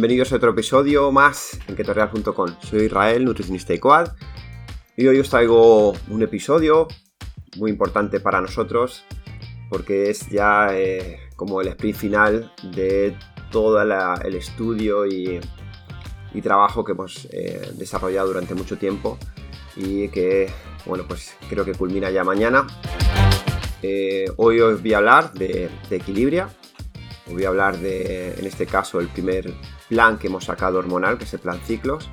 [0.00, 2.48] Bienvenidos a otro episodio más en ketoreal.com.
[2.62, 4.08] Soy Israel, nutricionista y coad,
[4.96, 6.88] y hoy os traigo un episodio
[7.58, 9.04] muy importante para nosotros
[9.68, 13.14] porque es ya eh, como el sprint final de
[13.52, 15.38] todo el estudio y,
[16.42, 19.18] trabajo que hemos eh, desarrollado durante mucho tiempo
[19.76, 20.50] y que,
[20.86, 22.66] bueno, pues creo que culmina ya mañana.
[23.82, 26.48] Eh, hoy os voy a hablar de, de Equilibria,
[27.26, 29.52] voy a hablar de, en este caso, el primer
[29.90, 32.08] plan que hemos sacado hormonal, que es el plan ciclos.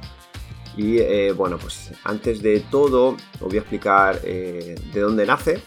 [0.75, 5.61] Y eh, bueno, pues antes de todo os voy a explicar eh, de dónde nace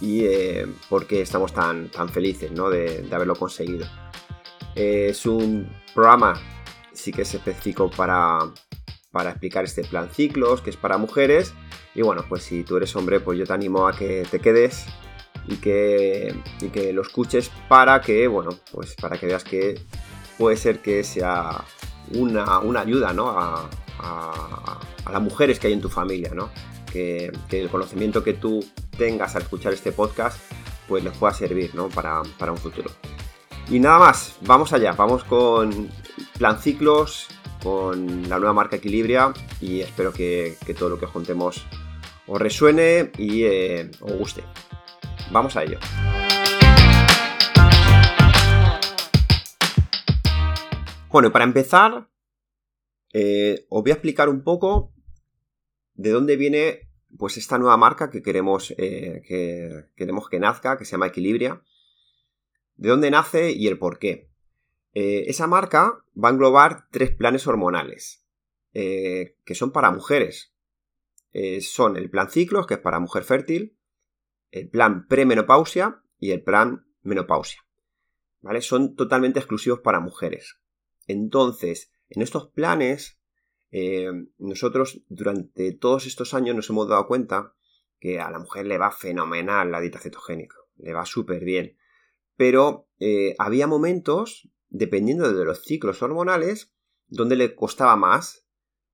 [0.00, 3.86] y eh, por qué estamos tan, tan felices de, haberlo conseguido.
[4.74, 6.34] es un programa,
[6.92, 8.38] sí que es específico para,
[9.10, 11.54] para explicar este plan ciclos, que es para mujeres.
[11.94, 14.86] Y bueno, pues si tú eres hombre, pues yo te animo a que te quedes
[15.48, 19.80] y que, y que lo escuches para que, bueno, pues para que veas que
[20.38, 21.64] puede ser que sea
[22.14, 23.28] una, ayuda ¿no?
[23.28, 23.68] a,
[25.10, 26.50] las mujeres que hay en tu familia, ¿no?
[26.92, 28.64] que, el conocimiento que tú
[28.96, 30.38] tengas al escuchar este podcast
[30.88, 31.88] pues les pueda servir ¿no?
[31.88, 32.90] para, un futuro.
[33.68, 35.88] Y nada más, vamos allá, vamos con
[36.38, 37.28] Plan Ciclos,
[37.62, 41.66] con la nueva marca Equilibria y espero que, todo lo que os contemos
[42.28, 44.44] os resuene y eh, os guste.
[45.30, 45.78] Vamos a ello.
[51.16, 52.10] Bueno, para empezar,
[53.14, 54.92] eh, os voy a explicar un poco
[55.94, 60.84] de dónde viene pues esta nueva marca que queremos, eh, que queremos que nazca, que
[60.84, 61.62] se llama Equilibria.
[62.74, 64.30] De dónde nace y el por qué.
[64.92, 68.22] Eh, esa marca va a englobar tres planes hormonales
[68.74, 70.52] que son para mujeres.
[71.62, 73.78] son el plan ciclos, que es para mujer fértil,
[74.50, 77.64] el plan premenopausia y el plan menopausia.
[78.42, 78.60] ¿Vale?
[78.60, 80.60] Son totalmente exclusivos para mujeres.
[81.06, 83.18] Entonces, en estos planes,
[83.70, 87.54] eh, nosotros durante todos estos años nos hemos dado cuenta
[87.98, 91.76] que a la mujer le va fenomenal la dieta cetogénica, le va súper bien.
[92.36, 96.72] Pero eh, había momentos, dependiendo de los ciclos hormonales,
[97.08, 98.46] donde le costaba más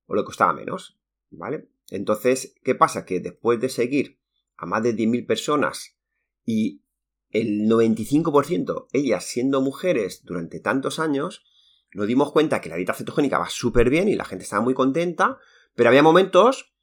[0.05, 0.99] o le costaba menos,
[1.29, 1.69] ¿vale?
[1.89, 3.05] Entonces, ¿qué pasa?
[3.05, 4.19] Que después de seguir
[4.55, 5.97] a más de 10.000 personas
[6.45, 6.83] y
[7.31, 11.43] el 95% ellas siendo mujeres durante tantos años,
[11.93, 14.73] nos dimos cuenta que la dieta cetogénica va súper bien y la gente estaba muy
[14.73, 15.37] contenta,
[15.75, 16.73] pero había momentos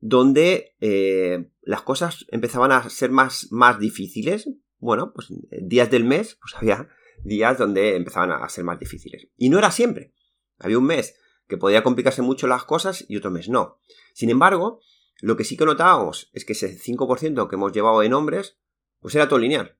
[0.00, 4.48] donde eh, las cosas empezaban a ser más, más difíciles.
[4.78, 6.88] Bueno, pues días del mes, pues había
[7.22, 9.28] días donde empezaban a ser más difíciles.
[9.36, 10.14] Y no era siempre.
[10.58, 11.16] Había un mes
[11.48, 13.80] que podía complicarse mucho las cosas y otro mes no.
[14.14, 14.80] Sin embargo,
[15.20, 18.58] lo que sí que notábamos es que ese 5% que hemos llevado en hombres,
[19.00, 19.76] pues era todo lineal.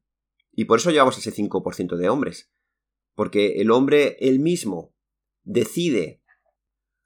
[0.52, 2.52] Y por eso llevamos ese 5% de hombres.
[3.20, 4.94] Porque el hombre él mismo
[5.42, 6.22] decide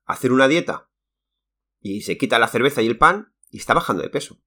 [0.04, 0.88] hacer una dieta
[1.80, 4.40] y se quita la cerveza y el pan y está bajando de peso.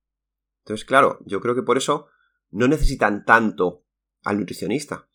[0.60, 2.08] Entonces, claro, yo creo que por eso
[2.52, 3.84] no necesitan tanto
[4.24, 5.10] al nutricionista,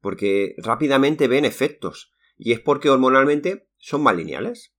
[0.00, 4.74] porque rápidamente ven efectos y es porque hormonalmente son más lineales.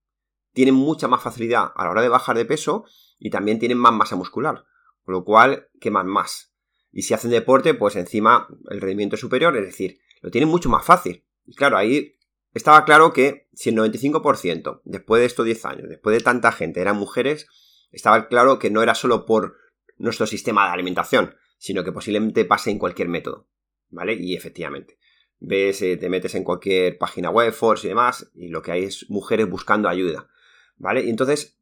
[0.53, 2.85] Tienen mucha más facilidad a la hora de bajar de peso
[3.19, 4.65] y también tienen más masa muscular,
[5.03, 6.55] con lo cual queman más.
[6.91, 10.69] Y si hacen deporte, pues encima el rendimiento es superior, es decir, lo tienen mucho
[10.69, 11.25] más fácil.
[11.45, 12.15] Y claro, ahí
[12.53, 16.81] estaba claro que si el 95% después de estos 10 años, después de tanta gente,
[16.81, 17.47] eran mujeres,
[17.91, 19.57] estaba claro que no era solo por
[19.97, 23.47] nuestro sistema de alimentación, sino que posiblemente pase en cualquier método.
[23.89, 24.13] ¿Vale?
[24.13, 24.97] Y efectivamente.
[25.39, 28.83] Ves, eh, te metes en cualquier página web, Force y demás, y lo que hay
[28.83, 30.29] es mujeres buscando ayuda.
[30.77, 31.03] ¿Vale?
[31.03, 31.57] Y entonces,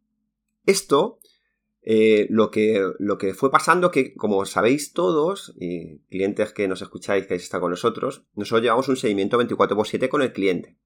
[0.66, 1.20] esto
[1.82, 6.82] eh, lo, que, lo que fue pasando, que como sabéis todos, y clientes que nos
[6.82, 10.78] escucháis, que está con nosotros, nosotros llevamos un seguimiento 24x7 con el cliente.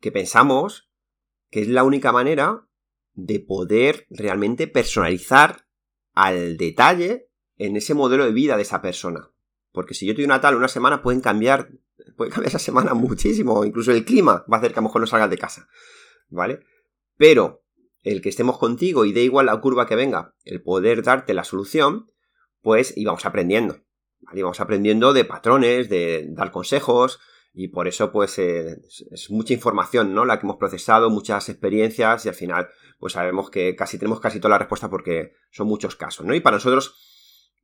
[0.00, 0.90] Que pensamos
[1.50, 2.66] que es la única manera
[3.14, 5.66] de poder realmente personalizar
[6.12, 9.30] al detalle en ese modelo de vida de esa persona.
[9.72, 11.70] Porque si yo estoy una tal una semana, pueden cambiar,
[12.16, 15.00] puede cambiar esa semana muchísimo, incluso el clima va a hacer que a lo mejor
[15.00, 15.68] no salgas de casa.
[16.28, 16.60] ¿Vale?
[17.16, 17.65] Pero
[18.06, 21.42] el que estemos contigo y dé igual la curva que venga, el poder darte la
[21.42, 22.06] solución,
[22.62, 23.80] pues íbamos aprendiendo.
[24.20, 24.40] ¿vale?
[24.40, 27.18] Íbamos aprendiendo de patrones, de dar consejos,
[27.52, 28.76] y por eso pues eh,
[29.10, 30.24] es mucha información, ¿no?
[30.24, 32.68] La que hemos procesado, muchas experiencias y al final
[33.00, 36.34] pues sabemos que casi tenemos casi toda la respuesta porque son muchos casos, ¿no?
[36.34, 36.94] Y para nosotros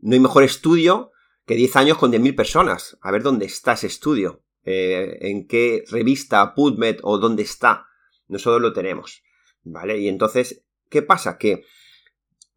[0.00, 1.12] no hay mejor estudio
[1.46, 2.98] que 10 años con 10.000 personas.
[3.00, 7.86] A ver dónde está ese estudio, eh, en qué revista, PubMed o dónde está.
[8.26, 9.22] Nosotros lo tenemos.
[9.64, 9.98] ¿Vale?
[9.98, 11.38] Y entonces, ¿qué pasa?
[11.38, 11.64] Que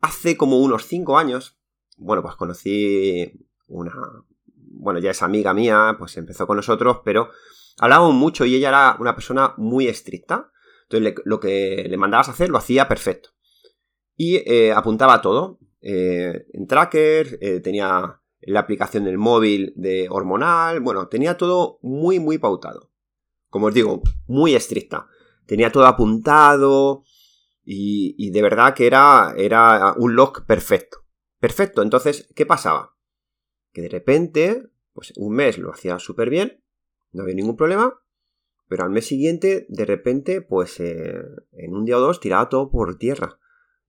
[0.02, 1.58] hace como unos 5 años,
[1.98, 3.94] bueno, pues conocí una,
[4.56, 7.30] bueno, ya es amiga mía, pues empezó con nosotros, pero
[7.78, 10.52] hablábamos mucho y ella era una persona muy estricta.
[10.84, 13.30] Entonces lo que le mandabas a hacer lo hacía perfecto.
[14.16, 15.60] Y eh, apuntaba todo.
[15.82, 22.20] Eh, en tracker, eh, tenía la aplicación del móvil de hormonal, bueno, tenía todo muy,
[22.20, 22.92] muy pautado.
[23.50, 25.08] Como os digo, muy estricta.
[25.46, 27.04] Tenía todo apuntado
[27.64, 31.00] y, de verdad que era, era un log perfecto.
[31.40, 32.96] Perfecto, entonces, ¿qué pasaba?
[33.72, 36.64] Que de repente, pues un mes lo hacía súper bien,
[37.12, 38.02] no había ningún problema,
[38.68, 41.22] pero al mes siguiente, de repente, pues eh,
[41.52, 43.40] en un día o dos tiraba todo por tierra.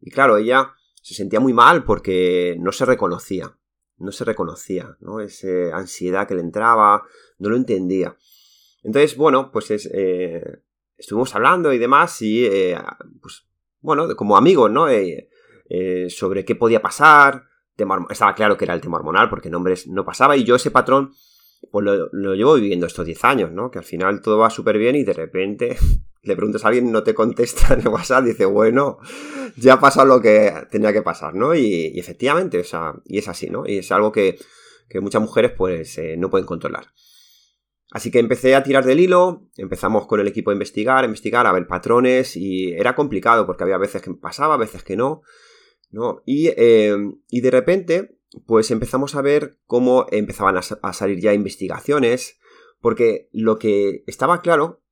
[0.00, 3.56] Y claro, ella se sentía muy mal porque no se reconocía,
[3.98, 5.20] no se reconocía, ¿no?
[5.20, 7.04] Esa ansiedad que le entraba,
[7.38, 8.16] no lo entendía.
[8.82, 10.62] Entonces, bueno, pues es, eh,
[10.96, 12.78] estuvimos hablando y demás y, eh,
[13.20, 13.46] pues,
[13.80, 14.86] bueno, como amigos, ¿no?
[16.08, 17.44] sobre qué podía pasar,
[18.10, 21.12] estaba claro que era el tema hormonal porque nombres no pasaba y yo ese patrón
[21.70, 23.70] pues lo, llevo viviendo estos 10 años, ¿no?
[23.70, 25.76] Que al final todo va súper bien y de repente
[26.22, 28.98] le preguntas a alguien, no te contesta en WhatsApp, dice, bueno,
[29.56, 31.54] ya ha pasado lo que tenía que pasar, ¿no?
[31.54, 33.64] Y, efectivamente, o sea, y es así, ¿no?
[33.66, 34.38] Y es algo que,
[35.00, 36.86] muchas mujeres pues eh, no pueden controlar.
[37.92, 41.46] Así que empecé a tirar del hilo, empezamos con el equipo a investigar, a investigar,
[41.46, 45.22] a ver patrones y era complicado porque había veces que pasaba, veces que no,
[45.90, 46.22] ¿no?
[46.26, 46.96] Y, eh,
[47.30, 52.38] y de repente pues empezamos a ver cómo empezaban a, salir ya investigaciones,
[52.80, 54.82] porque lo que estaba claro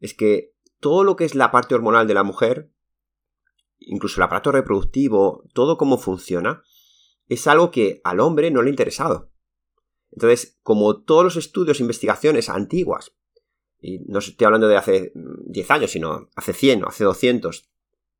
[0.00, 2.70] es que todo lo que es la parte hormonal de la mujer,
[3.78, 6.62] incluso el aparato reproductivo, todo cómo funciona,
[7.28, 9.29] es algo que al hombre no le ha interesado.
[10.12, 13.12] Entonces, como todos los estudios e investigaciones antiguas,
[13.80, 17.70] y no estoy hablando de hace 10 años, sino hace 100 o hace 200,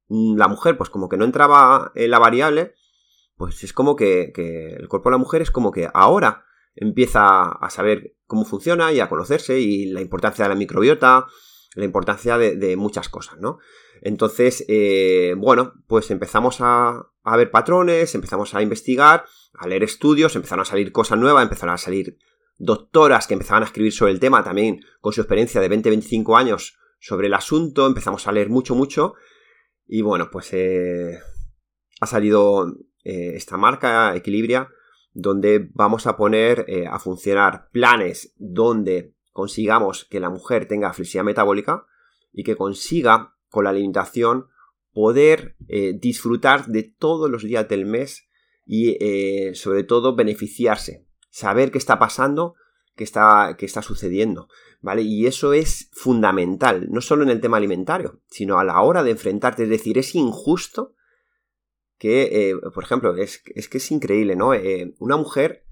[0.09, 2.75] la mujer pues como que no entraba en la variable,
[3.37, 4.33] pues es como que,
[4.79, 6.45] el cuerpo de la mujer es como que ahora
[6.75, 11.27] empieza a saber cómo funciona y a conocerse y la importancia de la microbiota,
[11.75, 13.59] la importancia de, muchas cosas, ¿no?
[14.03, 17.07] Entonces, eh, bueno, pues empezamos a,
[17.37, 19.25] ver patrones, empezamos a investigar,
[19.55, 22.19] a leer estudios, empezaron a salir cosas nuevas, empezaron a salir
[22.59, 26.79] doctoras que empezaban a escribir sobre el tema también con su experiencia de 20-25 años
[26.99, 29.15] sobre el asunto, empezamos a leer mucho, mucho
[29.87, 31.19] y bueno, pues eh,
[32.01, 32.67] ha salido
[33.05, 34.69] eh, esta marca Equilibria,
[35.13, 41.87] donde vamos a poner a funcionar planes donde consigamos que la mujer tenga flexibilidad metabólica
[42.33, 44.47] y que consiga con la alimentación
[44.93, 48.29] poder eh, disfrutar de todos los días del mes
[48.65, 48.97] y
[49.55, 52.55] sobre todo beneficiarse, saber qué está pasando,
[52.95, 54.49] qué está, qué está sucediendo,
[54.81, 55.03] ¿vale?
[55.03, 59.13] Y eso es fundamental, no solo en el tema alimentario, sino a la hora de
[59.13, 60.95] enfrentarte, es decir, es injusto
[61.99, 64.55] que, eh, por ejemplo, es, que es increíble, ¿no?
[64.55, 65.65] Eh, una mujer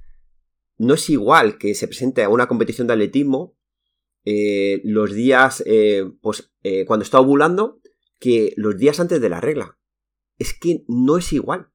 [0.77, 3.58] no es igual que se presente a una competición de atletismo
[4.31, 5.65] eh, los días,
[6.21, 6.53] pues,
[6.87, 7.81] cuando está ovulando,
[8.21, 9.79] que los días antes de la regla.
[10.37, 11.71] Es que no es igual.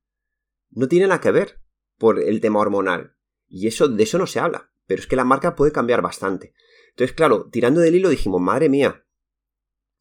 [0.69, 1.61] No tiene nada que ver
[1.97, 3.15] por el tema hormonal.
[3.47, 4.71] Y eso, de eso no se habla.
[4.85, 6.53] Pero es que la marca puede cambiar bastante.
[6.89, 9.05] Entonces, claro, tirando del hilo dijimos, madre mía,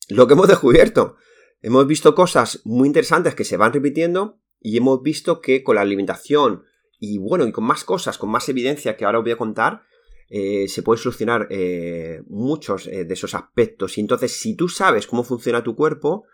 [0.08, 1.16] lo que hemos descubierto.
[1.62, 5.82] Hemos visto cosas muy interesantes que se van repitiendo y hemos visto que con la
[5.82, 6.64] alimentación
[6.98, 9.84] y bueno, y con más cosas, con más evidencia que ahora os voy a contar,
[10.34, 13.98] eh, se puede solucionar eh, muchos eh, de esos aspectos.
[13.98, 16.24] Y entonces, si tú sabes cómo funciona tu cuerpo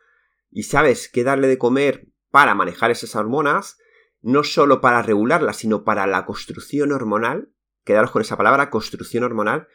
[0.53, 3.77] y sabes qué darle de comer para manejar esas hormonas,
[4.23, 7.49] no solo para regularlas, sino para la construcción hormonal,
[7.83, 9.67] quedaros con esa palabra, construcción hormonal,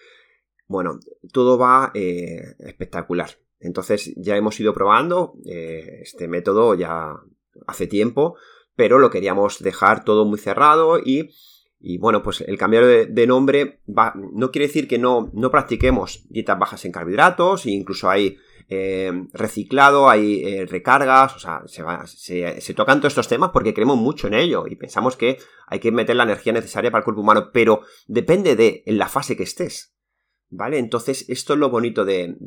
[0.68, 1.02] bueno,
[1.34, 3.32] todo va espectacular.
[3.60, 7.18] Entonces ya hemos ido probando este método ya
[7.68, 8.38] hace tiempo,
[8.76, 11.30] pero lo queríamos dejar todo muy cerrado y,
[11.86, 16.86] y bueno, pues el cambiar de, nombre no quiere decir que no, practiquemos dietas bajas
[16.86, 18.38] en carbohidratos, e incluso hay
[18.70, 21.62] eh, reciclado, hay eh, recargas, o sea,
[22.06, 25.92] se, tocan todos estos temas porque creemos mucho en ello y pensamos que hay que
[25.92, 29.44] meter la energía necesaria para el cuerpo humano, pero depende de en la fase que
[29.44, 29.94] estés.
[30.56, 30.78] ¿Vale?
[30.78, 32.38] Entonces, esto es lo bonito de,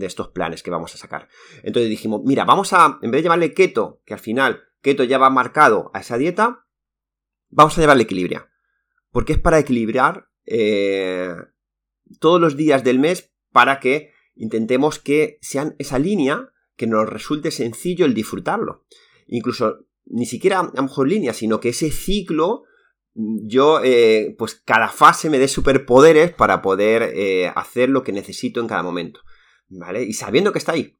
[0.00, 1.28] estos planes que vamos a sacar.
[1.62, 5.18] Entonces dijimos, mira, vamos a, en vez de llamarle keto, que al final keto ya
[5.18, 6.64] va marcado a esa dieta,
[7.50, 8.48] vamos a llamarle equilibria.
[9.10, 11.34] Porque es para equilibrar eh,
[12.20, 17.50] todos los días del mes para que intentemos que sean esa línea que nos resulte
[17.50, 18.86] sencillo el disfrutarlo.
[19.26, 22.64] Incluso ni siquiera a lo mejor línea, sino que ese ciclo
[23.18, 28.60] yo, eh, pues cada fase me dé superpoderes para poder eh, hacer lo que necesito
[28.60, 29.20] en cada momento,
[29.68, 30.04] ¿vale?
[30.04, 30.96] Y sabiendo que está ahí,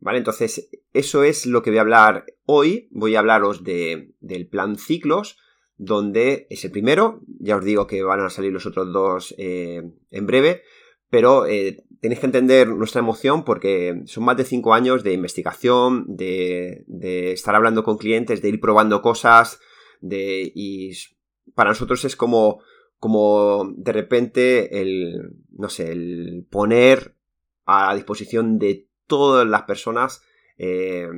[0.00, 0.18] ¿vale?
[0.18, 2.88] Entonces, eso es lo que voy a hablar hoy.
[2.90, 5.38] Voy a hablaros de, del plan ciclos,
[5.76, 9.82] donde es el primero, ya os digo que van a salir los otros dos eh,
[10.10, 10.62] en breve,
[11.10, 11.44] pero
[12.00, 17.32] tenéis que entender nuestra emoción porque son más de cinco años de investigación, de, de
[17.32, 19.60] estar hablando con clientes, de ir probando cosas,
[20.00, 20.92] de, y
[21.54, 22.60] para nosotros es como,
[22.98, 27.16] como de repente el, no sé, el poner
[27.64, 30.22] a disposición de todas las personas
[30.58, 31.08] eh,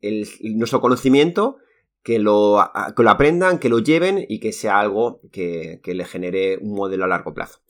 [0.00, 1.58] el, nuestro conocimiento,
[2.04, 6.04] que lo, que lo aprendan, que lo lleven y que sea algo que, que le
[6.04, 7.60] genere un modelo a largo plazo.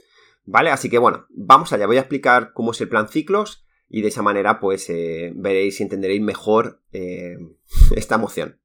[0.45, 0.71] ¿Vale?
[0.71, 4.09] Así que bueno, vamos allá, voy a explicar cómo es el plan ciclos y de
[4.09, 7.39] esa manera pues eh, veréis y entenderéis mejor eh,
[7.97, 8.61] esta emoción.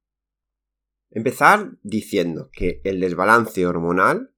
[1.12, 4.34] Empezar diciendo que el desbalance hormonal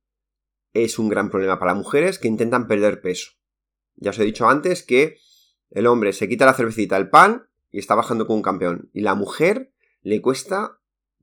[0.74, 3.32] es un gran problema para mujeres que intentan perder peso.
[3.96, 5.18] Ya os he dicho antes que
[5.70, 8.90] el hombre se quita la cervecita, el pan y está bajando como un campeón.
[8.94, 10.81] Y la mujer le cuesta,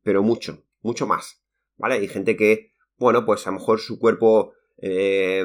[0.08, 1.42] pero mucho, mucho más.
[1.76, 1.96] ¿Vale?
[1.96, 5.44] Hay gente que, bueno, pues a lo mejor su cuerpo eh,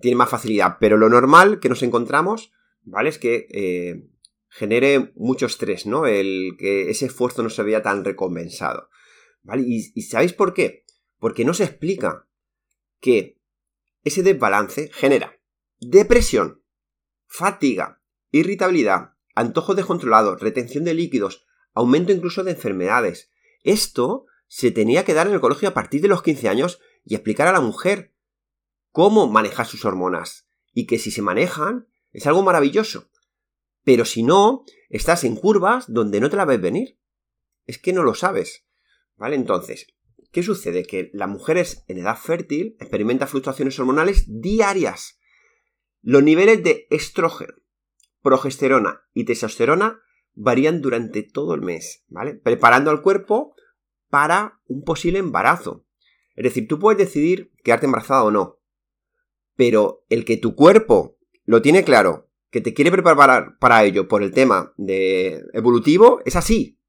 [0.00, 2.50] tiene más facilidad, pero lo normal que nos encontramos,
[2.82, 3.08] ¿vale?
[3.08, 4.08] Es que eh,
[4.48, 6.06] genere mucho estrés, ¿no?
[6.06, 8.88] El que ese esfuerzo no se vea tan recompensado.
[9.44, 9.62] ¿Vale?
[9.64, 10.84] ¿Y, ¿Y sabéis por qué?
[11.20, 12.26] Porque no se explica
[12.98, 13.38] que
[14.02, 15.38] ese desbalance genera
[15.78, 16.64] depresión,
[17.28, 18.02] fatiga,
[18.32, 23.29] irritabilidad, antojo descontrolado, retención de líquidos, aumento incluso de enfermedades.
[23.62, 27.14] Esto se tenía que dar en el colegio a partir de los 15 años y
[27.14, 28.14] explicar a la mujer
[28.90, 30.48] cómo manejar sus hormonas.
[30.72, 33.10] Y que si se manejan es algo maravilloso.
[33.84, 36.98] Pero si no, estás en curvas donde no te la ves venir.
[37.66, 38.66] Es que no lo sabes.
[39.16, 39.36] ¿Vale?
[39.36, 39.86] Entonces,
[40.32, 40.84] ¿qué sucede?
[40.84, 45.18] Que las mujeres en edad fértil experimentan fluctuaciones hormonales diarias.
[46.02, 47.54] Los niveles de estrógeno,
[48.22, 50.00] progesterona y testosterona
[50.42, 52.34] varían durante todo el mes, ¿vale?
[52.34, 53.54] Preparando al cuerpo
[54.08, 55.84] para un posible embarazo.
[56.34, 58.58] Es decir, tú puedes decidir quedarte embarazada o no.
[59.54, 64.22] Pero el que tu cuerpo lo tiene claro, que te quiere preparar para ello por
[64.22, 66.80] el tema de evolutivo, es así.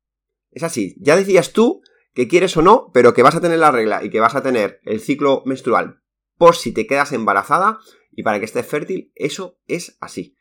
[0.51, 0.96] Es así.
[1.00, 1.81] Ya decías tú
[2.13, 4.43] que quieres o no, pero que vas a tener la regla y que vas a
[4.43, 6.01] tener el ciclo menstrual
[6.38, 7.79] por si te quedas embarazada
[8.12, 10.38] y para que estés fértil, eso es así.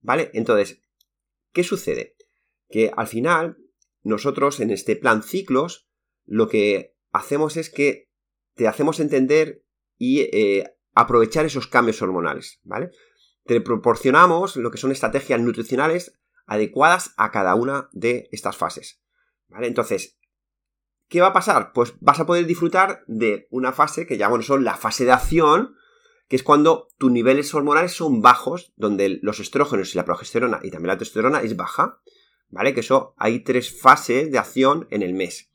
[0.00, 0.30] ¿Vale?
[0.34, 0.82] Entonces,
[1.52, 2.15] ¿qué sucede?
[2.68, 3.56] Que al final,
[4.02, 5.88] nosotros en este plan ciclos,
[6.24, 8.10] lo que hacemos es que
[8.54, 9.62] te hacemos entender
[9.98, 12.90] y eh, aprovechar esos cambios hormonales, ¿vale?
[13.44, 19.00] Te proporcionamos lo que son estrategias nutricionales adecuadas a cada una de estas fases,
[19.48, 19.66] ¿vale?
[19.66, 20.18] Entonces,
[21.08, 21.72] ¿qué va a pasar?
[21.72, 25.76] Pues vas a poder disfrutar de una fase que llamamos son la fase de acción,
[26.28, 30.70] que es cuando tus niveles hormonales son bajos, donde los estrógenos y la progesterona y
[30.70, 32.00] también la testosterona es baja,
[32.48, 32.74] ¿vale?
[32.74, 35.50] Que eso hay tres fases de acción en el mes,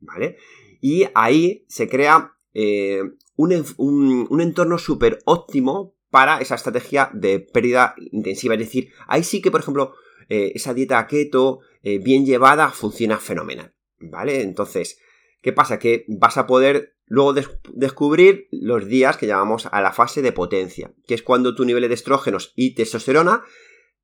[0.00, 0.36] ¿vale?
[0.80, 3.02] Y ahí se crea eh,
[3.36, 8.54] un, entorno súper óptimo para esa estrategia de pérdida intensiva.
[8.54, 9.94] Es decir, ahí sí que, por ejemplo,
[10.28, 14.42] eh, esa dieta keto eh, bien llevada funciona fenomenal, ¿vale?
[14.42, 14.98] Entonces,
[15.42, 15.78] ¿qué pasa?
[15.78, 17.34] Que vas a poder Luego
[17.72, 21.86] descubrir los días que llamamos a la fase de potencia, que es cuando tu nivel
[21.88, 23.44] de estrógenos y testosterona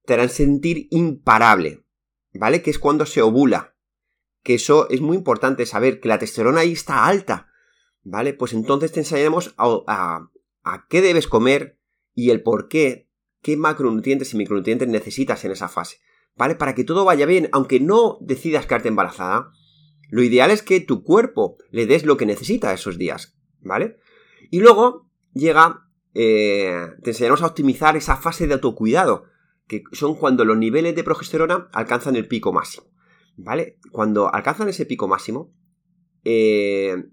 [0.04, 1.84] te harán sentir imparable,
[2.34, 2.62] ¿vale?
[2.62, 3.74] Que es cuando se ovula.
[4.42, 7.48] Que eso es muy importante saber, que la testosterona ahí está alta,
[8.02, 8.34] ¿vale?
[8.34, 10.28] Pues entonces te enseñaremos a,
[10.64, 11.78] a qué debes comer
[12.14, 13.08] y el por qué,
[13.40, 15.98] qué macronutrientes y micronutrientes necesitas en esa fase,
[16.36, 16.54] ¿vale?
[16.54, 19.52] Para que todo vaya bien, aunque no decidas quedarte embarazada,
[20.10, 23.98] lo ideal es que tu cuerpo le des lo que necesita esos días, ¿vale?
[24.50, 29.24] Y luego llega, eh, te enseñamos a optimizar esa fase de autocuidado,
[29.80, 32.86] que son cuando los niveles de progesterona alcanzan el pico máximo,
[33.36, 33.78] ¿vale?
[33.90, 35.54] Cuando alcanzan ese pico máximo,
[36.24, 37.04] eh,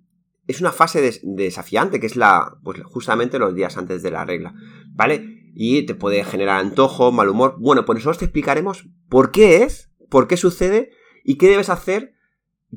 [0.47, 4.53] es una fase desafiante, que es la, pues justamente los días antes de la regla,
[4.89, 5.51] ¿vale?
[5.55, 7.55] Y te puede generar antojo, mal humor.
[7.59, 10.91] Bueno, pues nosotros te explicaremos por qué es, por qué sucede
[11.23, 12.13] y qué debes hacer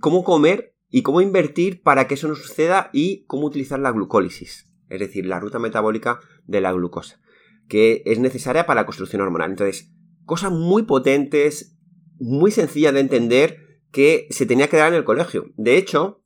[0.00, 4.68] cómo comer y cómo invertir para que eso no suceda y cómo utilizar la glucólisis,
[4.88, 7.20] es decir, la ruta metabólica de la glucosa,
[7.68, 9.50] que es necesaria para la construcción hormonal.
[9.50, 9.92] Entonces,
[10.24, 11.78] cosas muy potentes,
[12.18, 13.58] muy sencillas de entender
[13.90, 15.46] que se tenía que dar en el colegio.
[15.56, 16.24] De hecho,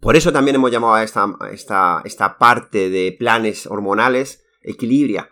[0.00, 5.30] por eso también hemos llamado a esta, esta, esta parte de planes hormonales equilibria,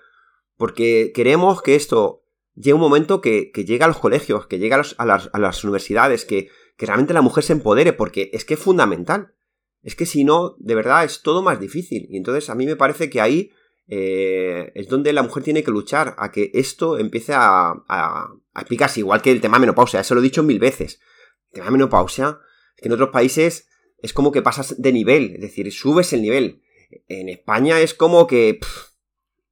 [0.57, 5.07] porque queremos que esto llegue un momento que, llegue a los colegios, que llegue a,
[5.07, 8.61] las, a las universidades, que que realmente la mujer se empodere, porque es que es
[8.61, 9.35] fundamental.
[9.83, 12.07] Es que si no, de verdad es todo más difícil.
[12.09, 13.51] Y entonces a mí me parece que ahí
[13.89, 19.01] eh, es donde la mujer tiene que luchar a que esto empiece a, a, explicarse,
[19.01, 21.01] igual que el tema menopausia, eso lo he dicho mil veces.
[21.49, 22.39] El tema menopausia,
[22.77, 23.69] es que en otros países
[24.03, 26.63] es como que pasas de nivel, es decir, subes el nivel.
[27.09, 28.61] En España es como que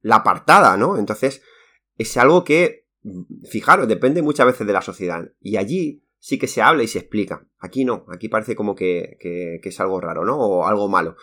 [0.01, 0.97] la apartada, ¿no?
[0.97, 1.41] Entonces,
[1.97, 2.87] es algo que,
[3.49, 5.31] fijaros, depende muchas veces de la sociedad.
[5.41, 7.47] Y allí sí que se habla y se explica.
[7.59, 9.17] Aquí no, aquí parece como que,
[9.61, 10.37] es algo raro, ¿no?
[10.37, 11.15] O algo malo.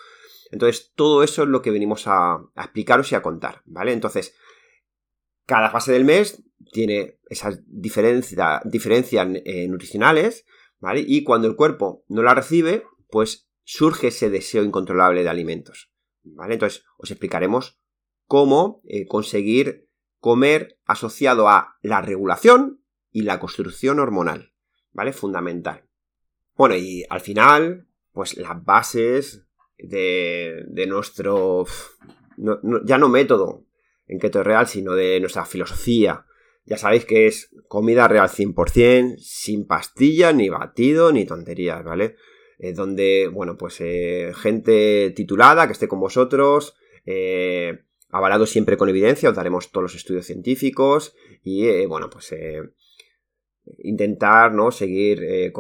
[0.51, 3.93] Entonces, todo eso es lo que venimos a, explicaros y a contar, ¿vale?
[3.93, 4.35] Entonces,
[5.47, 10.47] cada fase del mes tiene esas diferencias eh, nutricionales,
[10.79, 11.05] ¿vale?
[11.07, 16.55] Y cuando el cuerpo no la recibe, pues surge ese deseo incontrolable de alimentos, ¿vale?
[16.55, 17.81] Entonces, os explicaremos
[18.27, 24.55] cómo eh, conseguir comer asociado a la regulación y la construcción hormonal,
[24.93, 25.13] ¿vale?
[25.13, 25.89] Fundamental.
[26.57, 29.47] Bueno, y al final, pues las bases
[29.79, 31.67] de, de nuestro,
[32.85, 33.65] ya no método
[34.07, 36.27] en keto real, sino de nuestra filosofía.
[36.67, 42.17] Ya sabéis que es comida real 100%, sin pastillas, ni batido, ni tonterías, ¿vale?
[42.59, 48.89] Eh, donde, bueno, pues eh, gente titulada que esté con vosotros, eh, avalado siempre con
[48.89, 52.33] evidencia, os daremos todos los estudios científicos y, bueno, pues
[53.79, 54.71] intentar ¿no?
[54.71, 55.53] seguir eh,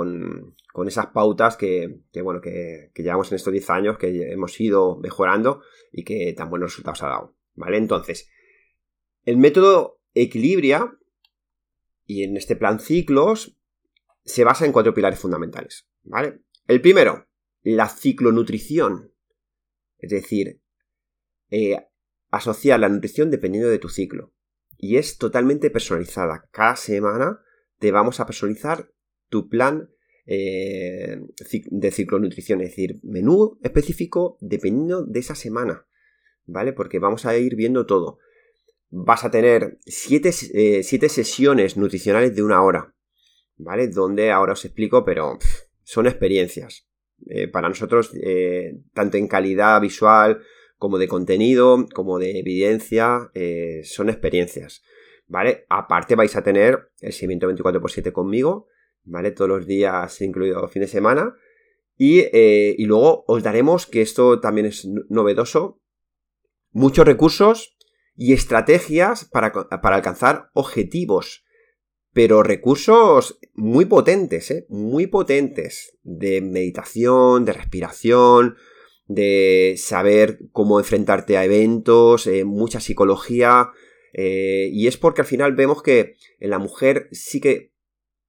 [0.75, 5.62] con, esas pautas que, bueno, que, llevamos en estos 10 años, que hemos ido mejorando
[5.93, 7.37] y que tan buenos resultados ha dado.
[7.54, 7.76] ¿Vale?
[7.76, 8.28] Entonces,
[9.23, 10.99] el método Equilibria
[12.07, 13.57] y en este plan ciclos
[14.25, 15.88] se basa en cuatro pilares fundamentales.
[16.02, 16.40] ¿Vale?
[16.66, 17.28] El primero,
[17.62, 19.12] la ciclonutrición.
[19.99, 20.61] Es decir,
[21.50, 21.87] eh,
[22.31, 24.35] asociar la nutrición dependiendo de tu ciclo.
[24.76, 26.49] Y es totalmente personalizada.
[26.50, 27.40] Cada semana
[27.78, 28.90] te vamos a personalizar
[29.28, 29.93] tu plan
[30.26, 31.21] eh,
[31.71, 35.87] de ciclonutrición, es decir, menú específico dependiendo de esa semana,
[36.47, 36.73] ¿vale?
[36.73, 38.19] Porque vamos a ir viendo todo.
[38.90, 42.95] Vas a tener siete, eh, sesiones nutricionales de una hora,
[43.56, 43.89] ¿vale?
[43.89, 45.39] Donde ahora os explico, pero
[45.82, 46.89] son experiencias.
[47.26, 48.13] Eh, para nosotros,
[48.93, 50.43] tanto en calidad visual
[50.76, 53.30] como de contenido, como de evidencia,
[53.84, 54.82] son experiencias.
[55.26, 55.67] ¿vale?
[55.69, 58.69] Aparte vais a tener el seguimiento 24x7 conmigo,
[59.04, 59.30] ¿vale?
[59.30, 61.34] Todos los días, incluido fin de semana.
[61.97, 65.80] Y, eh, y luego os daremos, que esto también es novedoso,
[66.73, 67.76] muchos recursos
[68.17, 71.45] y estrategias para, para alcanzar objetivos.
[72.12, 74.67] Pero recursos muy potentes, ¿eh?
[74.69, 75.99] Muy potentes.
[76.02, 78.56] De meditación, de respiración,
[79.06, 83.73] de saber cómo enfrentarte a eventos, eh, mucha psicología,
[84.12, 87.74] eh, y es porque al final vemos que la mujer sí que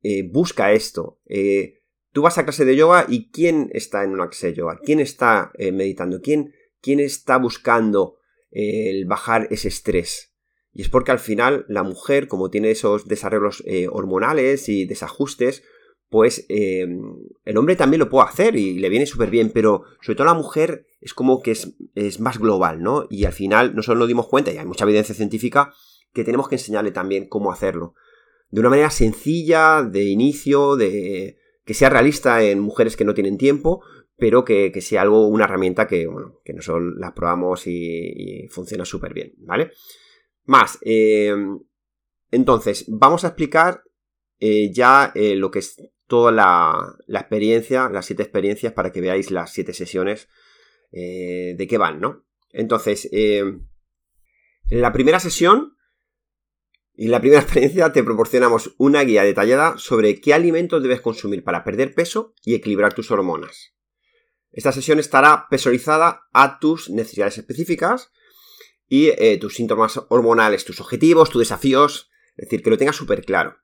[0.07, 1.19] eh, busca esto.
[1.25, 4.79] Eh, tú vas a clase de yoga y ¿quién está en una clase de yoga?
[4.83, 6.21] ¿Quién está meditando?
[6.21, 8.19] ¿Quién, ¿Quién, está buscando
[8.51, 10.31] el bajar ese estrés?
[10.73, 15.63] Y es porque al final la mujer, como tiene esos desarrollos hormonales y desajustes,
[16.09, 20.27] pues el hombre también lo puede hacer y le viene súper bien, pero sobre todo
[20.27, 23.07] la mujer es como que es, es, más global, ¿no?
[23.09, 25.73] Y al final nosotros nos dimos cuenta, y hay mucha evidencia científica,
[26.13, 27.95] que tenemos que enseñarle también cómo hacerlo.
[28.49, 33.37] De una manera sencilla, de inicio, de que sea realista en mujeres que no tienen
[33.37, 33.83] tiempo,
[34.17, 39.13] pero que, sea algo, una herramienta que, bueno, que nosotros la probamos y, funciona súper
[39.13, 39.71] bien, ¿vale?
[40.45, 41.33] Más, eh,
[42.31, 43.83] entonces, vamos a explicar
[44.39, 45.77] eh, ya eh, lo que es
[46.07, 50.27] toda la, la, experiencia, las siete experiencias, para que veáis las siete sesiones
[50.91, 52.25] eh, de qué van, ¿no?
[52.51, 55.74] Entonces, eh, en la primera sesión
[56.97, 61.63] en la primera experiencia te proporcionamos una guía detallada sobre qué alimentos debes consumir para
[61.63, 63.73] perder peso y equilibrar tus hormonas.
[64.51, 68.11] Esta sesión estará personalizada a tus necesidades específicas
[68.87, 73.25] y eh, tus síntomas hormonales, tus objetivos, tus desafíos, es decir, que lo tengas súper
[73.25, 73.57] claro.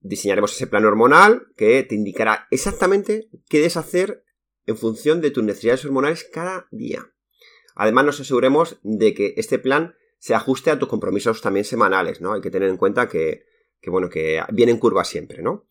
[0.00, 4.24] Diseñaremos ese plan hormonal que te indicará exactamente qué debes hacer
[4.66, 7.12] en función de tus necesidades hormonales cada día.
[7.74, 12.32] Además, nos aseguremos de que este plan se ajuste a tus compromisos también semanales, ¿no?
[12.32, 13.44] Hay que tener en cuenta que,
[13.86, 15.66] bueno, que viene en curva siempre, ¿no?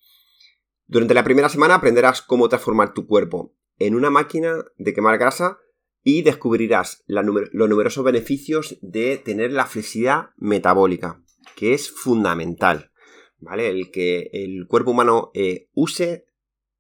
[0.87, 5.59] Durante la primera semana aprenderás cómo transformar tu cuerpo en una máquina de quemar grasa
[6.03, 11.23] y descubrirás los numerosos beneficios de tener la flexibilidad metabólica,
[11.55, 12.91] que es fundamental,
[13.39, 13.69] ¿vale?
[13.69, 16.27] El que el cuerpo humano eh, use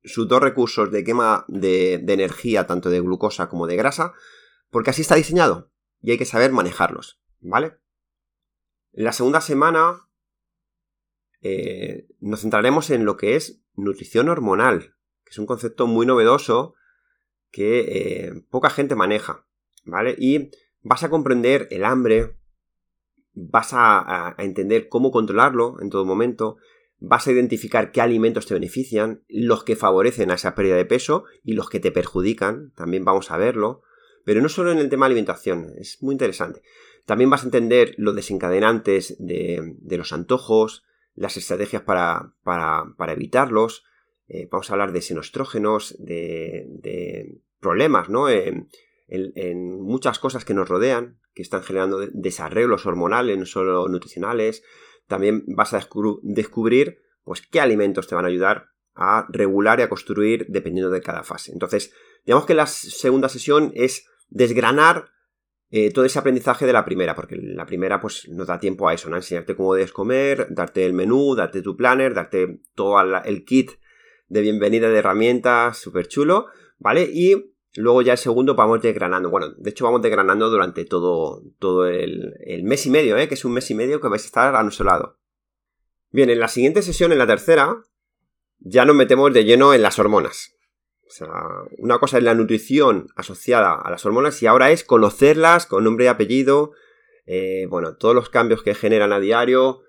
[0.05, 4.13] sus dos recursos de quema de, energía, tanto de glucosa como de grasa,
[4.69, 7.77] porque así está diseñado y hay que saber manejarlos, ¿vale?
[8.91, 10.07] La segunda semana
[11.41, 16.75] eh, nos centraremos en lo que es nutrición hormonal, que es un concepto muy novedoso
[17.51, 19.45] que eh, poca gente maneja,
[19.83, 20.15] ¿vale?
[20.17, 20.49] Y
[20.81, 22.37] vas a comprender el hambre,
[23.33, 26.57] vas a entender cómo controlarlo en todo momento,
[26.99, 31.25] vas a identificar qué alimentos te benefician, los que favorecen a esa pérdida de peso
[31.43, 33.83] y los que te perjudican, también vamos a verlo.
[34.23, 36.63] Pero no solo en el tema de alimentación, es muy interesante.
[37.05, 42.33] También vas a entender los desencadenantes de, los antojos, las estrategias para,
[43.09, 43.83] evitarlos.
[44.27, 48.29] Eh, vamos a hablar de senostrógenos, de, problemas, ¿no?
[48.29, 48.67] En,
[49.81, 54.63] muchas cosas que nos rodean, que están generando desarreglos hormonales, no solo nutricionales.
[55.07, 55.87] También vas a
[56.23, 61.01] descubrir, pues, qué alimentos te van a ayudar a regular y a construir dependiendo de
[61.01, 61.51] cada fase.
[61.51, 61.93] Entonces,
[62.25, 65.11] digamos que la segunda sesión es desgranar
[65.71, 68.93] eh, todo ese aprendizaje de la primera, porque la primera pues nos da tiempo a
[68.93, 69.15] eso, ¿no?
[69.15, 73.71] Enseñarte cómo debes comer, darte el menú, darte tu planner, darte todo el kit
[74.27, 76.47] de bienvenida de herramientas, súper chulo,
[76.77, 77.09] ¿vale?
[77.11, 79.29] Y luego ya el segundo vamos desgranando.
[79.29, 83.27] Bueno, de hecho vamos desgranando durante todo, todo el, el mes y medio, ¿eh?
[83.27, 85.19] Que es un mes y medio que vais a estar a nuestro lado.
[86.11, 87.75] Bien, en la siguiente sesión, en la tercera,
[88.59, 90.54] ya nos metemos de lleno en las hormonas.
[91.07, 91.29] O sea,
[91.77, 96.05] una cosa es la nutrición asociada a las hormonas y ahora es conocerlas con nombre
[96.05, 96.71] y apellido,
[97.25, 99.81] eh, bueno, todos los cambios que generan a diario,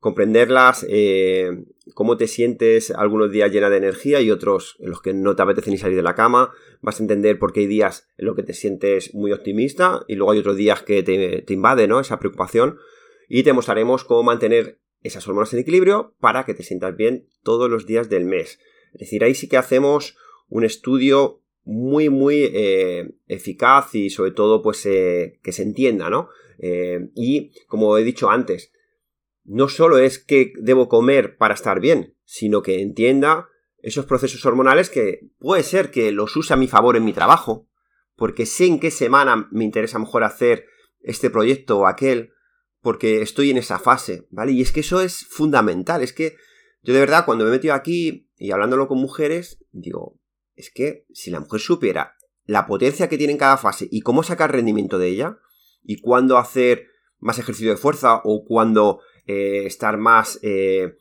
[0.00, 5.14] comprenderlas, eh, cómo te sientes algunos días llena de energía y otros en los que
[5.14, 8.08] no te apetece ni salir de la cama, vas a entender por qué hay días
[8.16, 11.54] en los que te sientes muy optimista y luego hay otros días que te, te
[11.54, 12.00] invade ¿no?
[12.00, 12.78] esa preocupación
[13.28, 17.70] y te mostraremos cómo mantener esas hormonas en equilibrio para que te sientas bien todos
[17.70, 18.58] los días del mes.
[18.92, 20.16] Es decir, ahí sí que hacemos
[20.48, 26.28] un estudio muy, muy eh, eficaz y sobre todo pues eh, que se entienda, ¿no?
[26.58, 28.72] Eh, y como he dicho antes,
[29.44, 34.90] no solo es que debo comer para estar bien, sino que entienda esos procesos hormonales
[34.90, 37.68] que puede ser que los use a mi favor en mi trabajo,
[38.16, 40.66] porque sé en qué semana me interesa mejor hacer
[41.00, 42.32] este proyecto o aquel,
[42.80, 44.52] porque estoy en esa fase, ¿vale?
[44.52, 46.36] Y es que eso es fundamental, es que
[46.82, 50.20] yo de verdad cuando me he metido aquí y hablándolo con mujeres, digo,
[50.56, 54.22] es que si la mujer supiera la potencia que tiene en cada fase y cómo
[54.22, 55.38] sacar rendimiento de ella,
[55.86, 56.88] y cuándo hacer
[57.20, 60.96] más ejercicio de fuerza o cuándo eh, estar más eh,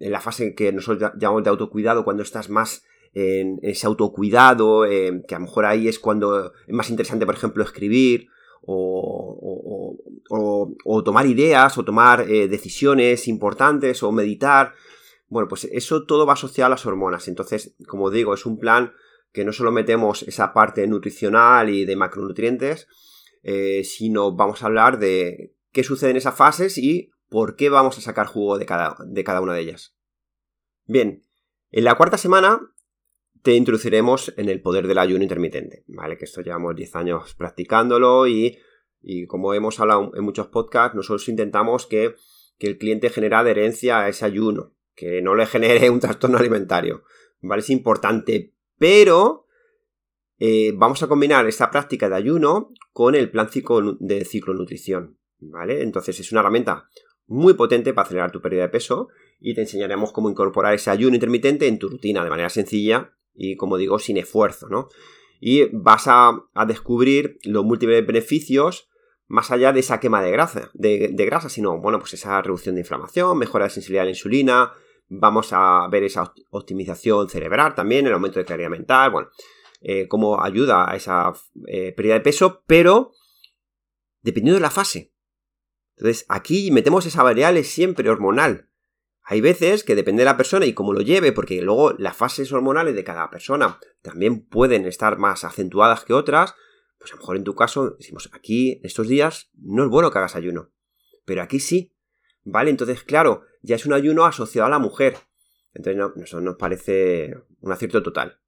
[0.00, 5.22] en la fase que nosotros llamamos de autocuidado, cuando estás más en ese autocuidado, eh,
[5.26, 8.28] que a lo mejor ahí es cuando es más interesante, por ejemplo, escribir
[8.62, 9.96] o,
[10.28, 14.74] o tomar ideas o tomar decisiones importantes o meditar.
[15.30, 17.28] Bueno, pues eso todo va asociado a las hormonas.
[17.28, 18.92] Entonces, como digo, es un plan
[19.32, 22.88] que no solo metemos esa parte nutricional y de macronutrientes,
[23.42, 27.96] eh, sino vamos a hablar de qué sucede en esas fases y por qué vamos
[27.96, 29.96] a sacar jugo de cada, de cada una de ellas.
[30.84, 31.22] Bien,
[31.70, 32.60] en la cuarta semana
[33.42, 36.18] te introduciremos en el poder del ayuno intermitente, ¿vale?
[36.18, 38.58] Que esto llevamos 10 años practicándolo y,
[39.28, 42.16] como hemos hablado en muchos podcasts, nosotros intentamos que,
[42.58, 47.04] que el cliente genere adherencia a ese ayuno, que no le genere un trastorno alimentario.
[47.40, 47.60] ¿Vale?
[47.60, 48.54] Es importante.
[48.78, 49.46] Pero
[50.38, 53.48] eh, vamos a combinar esta práctica de ayuno con el plan
[54.00, 55.18] de ciclo nutrición.
[55.38, 55.82] ¿Vale?
[55.82, 56.88] Entonces es una herramienta
[57.30, 61.14] muy potente para acelerar tu pérdida de peso y te enseñaremos cómo incorporar ese ayuno
[61.14, 64.88] intermitente en tu rutina de manera sencilla y, como digo, sin esfuerzo, ¿no?
[65.40, 66.32] Y vas a,
[66.66, 68.89] descubrir los múltiples beneficios
[69.30, 72.82] más allá de esa quema de grasa, de, grasa, sino, bueno, pues esa reducción de
[72.82, 74.72] inflamación, mejora de sensibilidad a la insulina,
[75.12, 79.28] Vamos a ver esa optimización cerebral también, el aumento de claridad mental, bueno,
[79.80, 81.32] eh, cómo ayuda a esa
[81.66, 83.10] eh, pérdida de peso, pero
[84.22, 85.12] dependiendo de la fase.
[85.96, 88.68] Entonces, aquí metemos esa variable siempre hormonal.
[89.24, 92.52] Hay veces que depende de la persona y cómo lo lleve, porque luego las fases
[92.52, 96.54] hormonales de cada persona también pueden estar más acentuadas que otras.
[97.00, 100.18] Pues a lo mejor en tu caso, decimos, aquí, estos días, no es bueno que
[100.18, 100.70] hagas ayuno.
[101.24, 101.96] Pero aquí sí.
[102.44, 102.70] ¿Vale?
[102.70, 105.16] Entonces, claro, ya es un ayuno asociado a la mujer.
[105.72, 108.38] Entonces, eso nos parece un acierto total.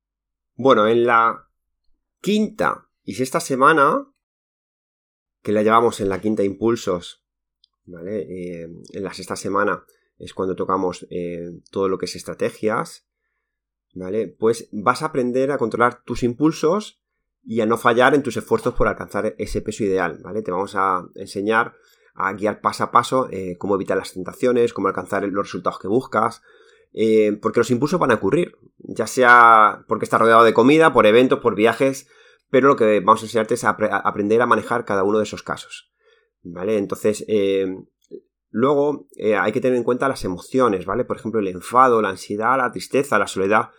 [0.54, 1.48] Bueno, en la
[2.20, 4.06] quinta y sexta semana,
[5.42, 7.24] que la llevamos en la quinta impulsos,
[7.86, 8.20] ¿vale?
[8.28, 9.84] Eh, en la sexta semana
[10.18, 13.06] es cuando tocamos eh, todo lo que es estrategias,
[13.94, 14.28] ¿vale?
[14.28, 17.01] Pues vas a aprender a controlar tus impulsos
[17.44, 20.42] y a no fallar en tus esfuerzos por alcanzar ese peso ideal, ¿vale?
[20.42, 21.74] Te vamos a enseñar
[22.14, 25.88] a guiar paso a paso eh, cómo evitar las tentaciones, cómo alcanzar los resultados que
[25.88, 26.42] buscas.
[26.94, 31.06] Eh, porque los impulsos van a ocurrir, ya sea porque estás rodeado de comida, por
[31.06, 32.06] eventos, por viajes,
[32.50, 35.42] pero lo que vamos a enseñarte es a, aprender a manejar cada uno de esos
[35.42, 35.90] casos.
[36.42, 36.76] ¿Vale?
[36.76, 37.66] Entonces, eh,
[38.50, 39.06] luego
[39.38, 41.04] hay que tener en cuenta las emociones, ¿vale?
[41.04, 43.70] Por ejemplo, el enfado, la ansiedad, la tristeza, la soledad,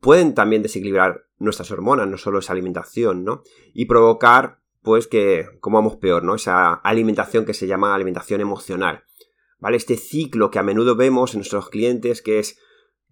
[0.00, 3.42] pueden también desequilibrar nuestras hormonas, no solo esa alimentación, ¿no?
[3.72, 6.34] Y provocar pues que comamos peor, ¿no?
[6.34, 9.04] Esa alimentación que se llama alimentación emocional,
[9.58, 9.78] ¿vale?
[9.78, 12.58] Este ciclo que a menudo vemos en nuestros clientes que es,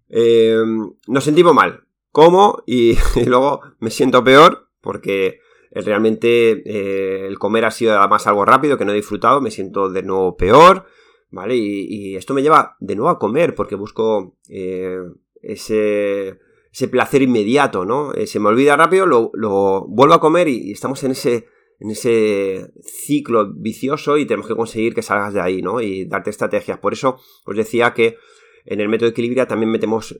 [0.09, 0.61] eh,
[1.07, 5.39] nos sentimos mal, como y, luego me siento peor porque
[5.71, 9.89] realmente eh, el comer ha sido además algo rápido que no he disfrutado, me siento
[9.89, 10.85] de nuevo peor,
[11.31, 11.55] ¿vale?
[11.55, 14.99] Y, esto me lleva de nuevo a comer porque busco eh,
[15.41, 16.39] ese,
[16.73, 18.13] ese, placer inmediato, ¿no?
[18.13, 21.47] Eh, se me olvida rápido, lo, vuelvo a comer y, estamos en ese,
[21.79, 25.81] en ese ciclo vicioso y tenemos que conseguir que salgas de ahí, ¿no?
[25.81, 26.79] Y darte estrategias.
[26.79, 28.17] Por eso os decía que
[28.65, 30.17] en el método de equilibrio también metemos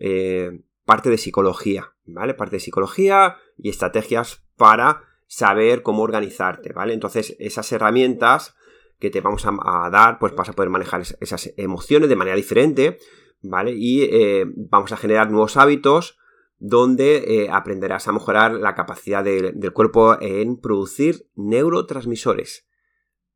[0.85, 2.33] parte de psicología, ¿vale?
[2.33, 6.93] Parte de psicología y estrategias para saber cómo organizarte, ¿vale?
[6.93, 8.55] Entonces, esas herramientas
[8.99, 12.99] que te vamos a, dar, pues vas a poder manejar esas emociones de manera diferente,
[13.41, 13.73] ¿vale?
[13.75, 16.19] Y eh, vamos a generar nuevos hábitos
[16.65, 22.69] donde eh, aprenderás a mejorar la capacidad del cuerpo en producir neurotransmisores,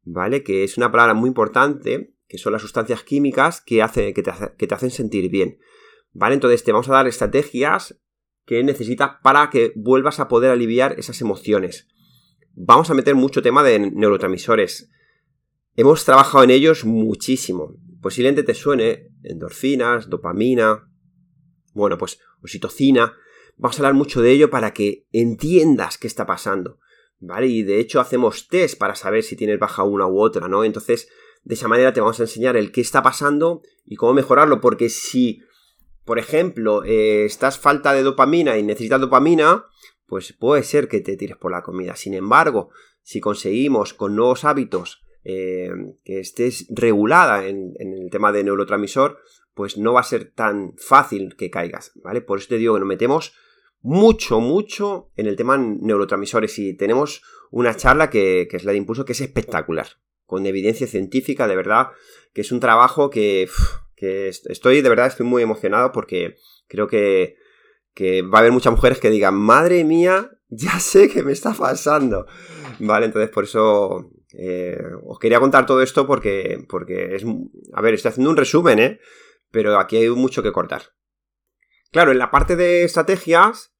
[0.04, 0.44] ¿vale?
[0.44, 4.74] Que es una palabra muy importante, que son las sustancias químicas que, te, que te
[4.74, 5.60] hacen sentir bien.
[6.14, 6.36] ¿Vale?
[6.36, 8.00] Entonces te vamos a dar estrategias
[8.46, 11.90] que necesitas para que vuelvas a poder aliviar esas emociones.
[12.54, 14.90] Vamos a meter mucho tema de neurotransmisores.
[15.76, 17.76] Hemos trabajado en ellos muchísimo.
[18.02, 20.90] Posiblemente te suene endorfinas, dopamina,
[21.74, 23.16] bueno, pues oxitocina.
[23.58, 26.80] Vamos a hablar mucho de ello para que entiendas qué está pasando.
[27.20, 27.48] ¿Vale?
[27.48, 30.64] Y de hecho hacemos test para saber si tienes baja una u otra, ¿no?
[30.64, 31.10] Entonces,
[31.44, 34.90] de esa manera te vamos a enseñar el qué está pasando y cómo mejorarlo, porque
[34.90, 35.42] si
[36.08, 39.66] por ejemplo, eh, estás falta de dopamina y necesitas dopamina,
[40.06, 41.98] pues puede ser que te tires por la comida.
[41.98, 42.70] Sin embargo,
[43.04, 45.70] si conseguimos con nuevos hábitos eh,
[46.06, 49.20] que estés regulada en, el tema de neurotransmisor,
[49.58, 52.22] pues no va a ser tan fácil que caigas, ¿vale?
[52.22, 53.34] Por eso te digo que nos metemos
[53.82, 59.04] mucho, mucho en el tema neurotransmisores y tenemos una charla que, es la de impulso
[59.04, 59.88] que es espectacular,
[60.26, 61.90] con evidencia científica, de verdad,
[62.34, 63.50] que es un trabajo que
[63.98, 66.36] que estoy, de verdad, estoy muy emocionado porque
[66.68, 67.36] creo que,
[68.32, 72.28] va a haber muchas mujeres que digan, madre mía, ya sé qué me está pasando.
[72.80, 77.26] Vale, entonces por eso eh, os quería contar todo esto porque, porque es...
[77.74, 79.00] A ver, estoy haciendo un resumen, ¿eh?
[79.52, 80.84] Pero aquí hay mucho que cortar.
[81.92, 83.74] Claro, en la parte de estrategias,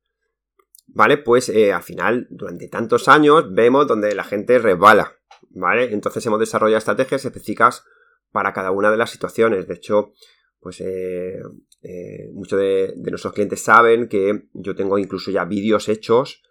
[0.88, 1.18] ¿vale?
[1.18, 5.18] Pues eh, al final, durante tantos años, vemos donde la gente resbala,
[5.50, 5.92] ¿vale?
[5.92, 7.84] Entonces hemos desarrollado estrategias específicas
[8.32, 9.68] para cada una de las situaciones.
[9.68, 10.14] De hecho,
[10.60, 11.42] pues eh,
[11.82, 16.44] eh, muchos de, nuestros clientes saben que yo tengo incluso ya vídeos hechos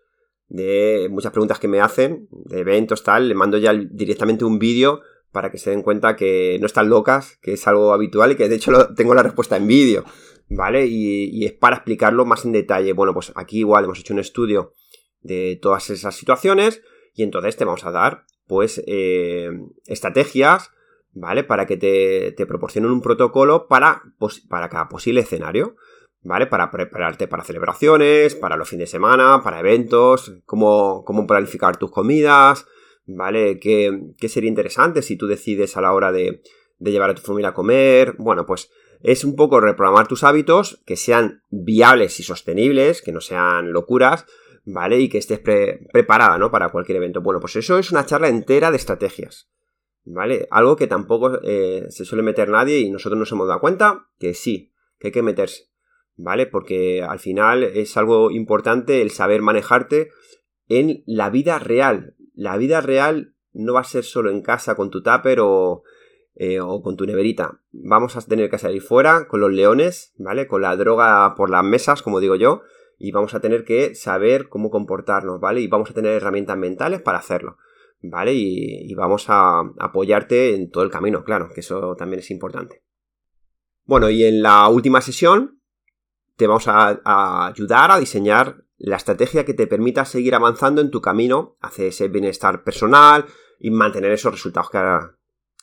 [0.49, 5.01] de muchas preguntas que me hacen, de eventos, tal, le mando ya directamente un vídeo
[5.37, 8.49] para que se den cuenta que no están locas, que es algo habitual y que
[8.49, 10.03] de hecho tengo la respuesta en vídeo,
[10.49, 10.87] ¿vale?
[10.87, 12.95] Y, es para explicarlo más en detalle.
[12.95, 14.73] Bueno, pues aquí igual hemos hecho un estudio
[15.21, 16.81] de todas esas situaciones
[17.13, 19.51] y entonces te vamos a dar, pues, eh,
[19.85, 20.71] estrategias
[21.13, 21.45] ¿vale?
[21.45, 24.05] Para que te, te proporcionen un protocolo para,
[24.49, 25.77] para cada posible escenario,
[26.23, 26.47] ¿vale?
[26.47, 31.91] Para prepararte para celebraciones, para los fines de semana, para eventos, cómo, cómo planificar tus
[31.91, 32.67] comidas,
[33.07, 33.59] ¿vale?
[33.59, 36.43] ¿Qué, ¿Qué, sería interesante si tú decides a la hora de,
[36.79, 38.15] de llevar a tu familia a comer?
[38.19, 43.21] Bueno, pues es un poco reprogramar tus hábitos que sean viables y sostenibles, que no
[43.21, 44.27] sean locuras,
[44.65, 44.99] ¿vale?
[44.99, 46.51] Y que estés preparada, ¿no?
[46.51, 47.23] Para cualquier evento.
[47.23, 49.49] Bueno, pues eso es una charla entera de estrategias.
[50.09, 50.47] ¿Vale?
[50.51, 54.35] Algo que tampoco eh, se suele meter nadie y nosotros nos hemos dado cuenta que
[54.35, 55.65] sí, que hay que meterse.
[56.15, 56.47] ¿Vale?
[56.47, 60.11] Porque al final es algo importante el saber manejarte
[60.69, 62.15] en la vida real.
[62.37, 65.83] La vida real no va a ser solo en casa con tu tupper o,
[66.37, 67.61] eh, o con tu neverita.
[67.73, 70.47] Vamos a tener que salir fuera con los leones, ¿vale?
[70.47, 72.63] Con la droga por las mesas, como digo yo,
[72.97, 75.63] y vamos a tener que saber cómo comportarnos, ¿vale?
[75.63, 77.57] Y vamos a tener herramientas mentales para hacerlo.
[78.03, 78.35] ¿vale?
[78.35, 82.83] Y, vamos a apoyarte en todo el camino, claro, que eso también es importante.
[83.85, 85.61] Bueno, y en la última sesión
[86.37, 91.01] te vamos a, ayudar a diseñar la estrategia que te permita seguir avanzando en tu
[91.01, 93.27] camino hacia ese bienestar personal
[93.59, 94.71] y mantener esos resultados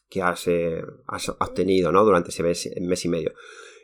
[0.10, 2.04] que, has, eh, has, obtenido ¿no?
[2.04, 3.34] durante ese mes, mes, y medio.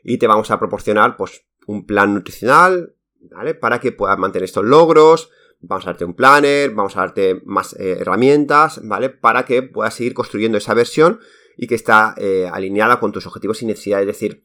[0.03, 3.53] Y te vamos a proporcionar pues, un plan nutricional ¿vale?
[3.53, 5.29] para que puedas mantener estos logros,
[5.61, 9.09] vamos a darte un planner, vamos a darte más eh, herramientas, ¿vale?
[9.09, 11.19] Para que puedas seguir construyendo esa versión
[11.57, 14.07] y que está eh, alineada con tus objetivos y necesidades.
[14.07, 14.43] Es decir,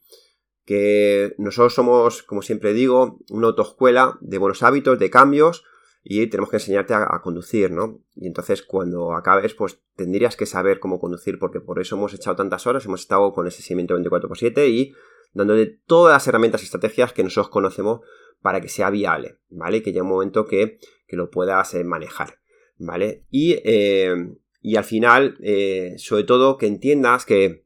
[0.65, 5.63] que nosotros somos, como siempre digo, una autoescuela de buenos hábitos, de cambios,
[6.07, 7.99] y tenemos que enseñarte a, conducir, ¿no?
[8.15, 12.35] Y entonces cuando acabes, pues tendrías que saber cómo conducir, porque por eso hemos echado
[12.35, 14.93] tantas horas, hemos estado con ese seguimiento 24x7 y
[15.33, 18.01] dándole todas las herramientas y estrategias que nosotros conocemos
[18.41, 19.81] para que sea viable, ¿vale?
[19.81, 20.77] Que llegue un momento que,
[21.09, 22.39] lo puedas eh, manejar,
[22.77, 23.23] ¿vale?
[23.31, 27.64] Y, eh, y al final, eh, sobre todo, que entiendas que,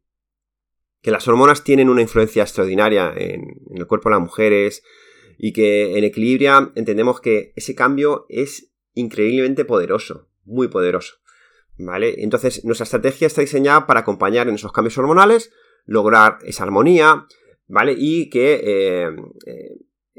[1.01, 4.83] que, las hormonas tienen una influencia extraordinaria en, el cuerpo de las mujeres
[5.37, 11.15] y que en equilibrio entendemos que ese cambio es increíblemente poderoso, muy poderoso.
[11.77, 12.15] ¿Vale?
[12.23, 15.51] Entonces, nuestra estrategia está diseñada para acompañar en esos cambios hormonales,
[15.85, 17.25] lograr esa armonía,
[17.67, 17.95] ¿vale?
[17.97, 19.77] Y que eh, eh,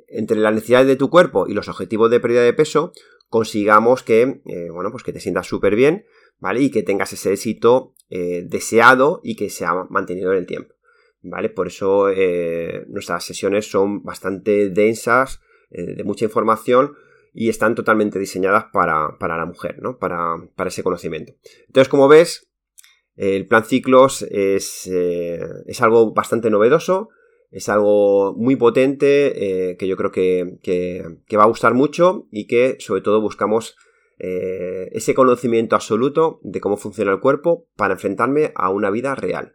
[0.08, 2.92] entre las necesidades de tu cuerpo y los objetivos de pérdida de peso
[3.28, 6.04] consigamos que, eh, bueno, pues que te sientas súper bien,
[6.40, 6.62] ¿vale?
[6.62, 10.74] Y que tengas ese éxito deseado y que sea mantenido en el tiempo,
[11.22, 11.48] ¿vale?
[11.48, 12.08] Por eso
[12.88, 16.96] nuestras sesiones son bastante densas, de mucha información,
[17.32, 19.98] y están totalmente diseñadas para, la mujer, ¿no?
[19.98, 21.32] Para, ese conocimiento.
[21.66, 22.50] Entonces, como ves,
[23.16, 27.08] el plan ciclos es, eh, es algo bastante novedoso,
[27.50, 32.76] es algo muy potente eh, que yo creo que, va a gustar mucho y que
[32.80, 33.76] sobre todo buscamos
[34.20, 39.54] eh, ese conocimiento absoluto de cómo funciona el cuerpo para enfrentarme a una vida real,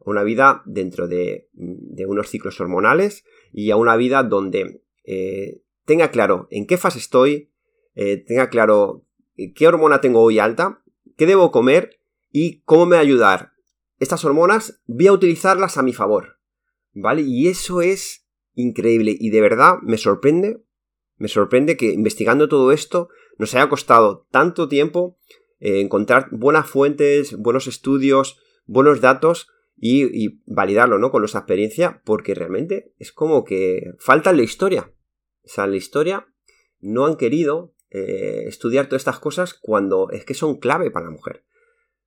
[0.00, 4.82] una vida dentro de, de unos ciclos hormonales y a una vida donde
[5.84, 7.50] tenga claro en qué fase estoy,
[7.94, 9.04] eh, tenga claro
[9.36, 10.82] eh, qué hormona tengo hoy alta,
[11.16, 12.00] qué debo comer
[12.30, 13.52] y cómo me va ayudar
[14.00, 16.38] estas hormonas, voy a utilizarlas a mi favor.
[16.92, 17.22] ¿Vale?
[17.22, 20.62] Y eso es increíble y de verdad me sorprende,
[21.16, 25.18] me sorprende que investigando todo esto nos haya costado tanto tiempo
[25.60, 31.10] eh, encontrar buenas fuentes, buenos estudios, buenos datos y, validarlo, ¿no?
[31.10, 34.92] Con nuestra experiencia, porque realmente es como que falta en la historia.
[35.42, 36.28] O sea, en la historia
[36.80, 41.12] no han querido eh, estudiar todas estas cosas cuando es que son clave para la
[41.12, 41.44] mujer.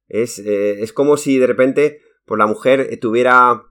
[0.08, 3.63] Es, eh, como si de repente pues la mujer tuviera,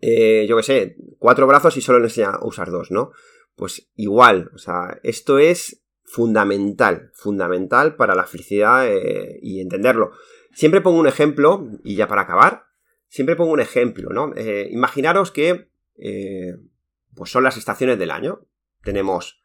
[0.00, 3.10] eh, yo qué sé, cuatro brazos y solo le enseña a usar dos, ¿no?
[3.56, 8.88] Pues igual, o sea, esto es fundamental, fundamental para la felicidad
[9.40, 10.12] y entenderlo.
[10.52, 12.64] Siempre pongo un ejemplo, y ya para acabar,
[13.08, 14.32] siempre pongo un ejemplo, ¿no?
[14.70, 15.70] imaginaros que
[17.14, 18.46] pues son las estaciones del año
[18.82, 19.40] tenemos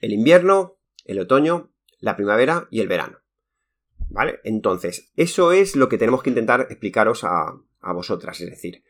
[0.00, 3.18] el invierno, el otoño, la primavera y el verano.
[4.08, 4.40] ¿Vale?
[4.44, 7.60] Entonces, eso es lo que tenemos que intentar explicaros a,
[7.94, 8.40] vosotras.
[8.40, 8.82] Es decir,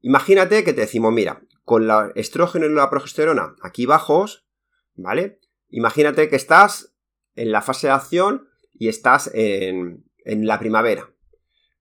[0.00, 4.46] imagínate que te decimos, mira, con la estrógeno y la progesterona aquí bajos,
[4.94, 5.40] ¿vale?
[5.68, 6.94] Imagínate que estás
[7.34, 11.12] en la fase de acción y estás en, en la primavera.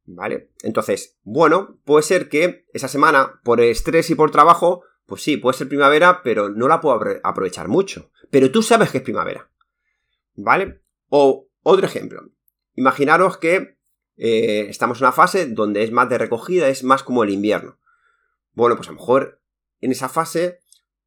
[0.08, 0.52] ¿Vale?
[0.62, 5.58] Entonces, bueno, puede ser que esa semana, por estrés y por trabajo, pues sí, puede
[5.58, 8.12] ser primavera, pero no la puedo aprovechar mucho.
[8.30, 9.52] Pero tú sabes que es primavera.
[10.36, 10.82] ¿Vale?
[11.10, 12.22] O otro ejemplo.
[12.74, 13.78] Imaginaros que
[14.18, 17.80] eh, estamos en una fase donde es más de recogida, es más como el invierno.
[18.54, 19.42] Bueno, pues a lo mejor
[19.82, 20.60] en esa fase,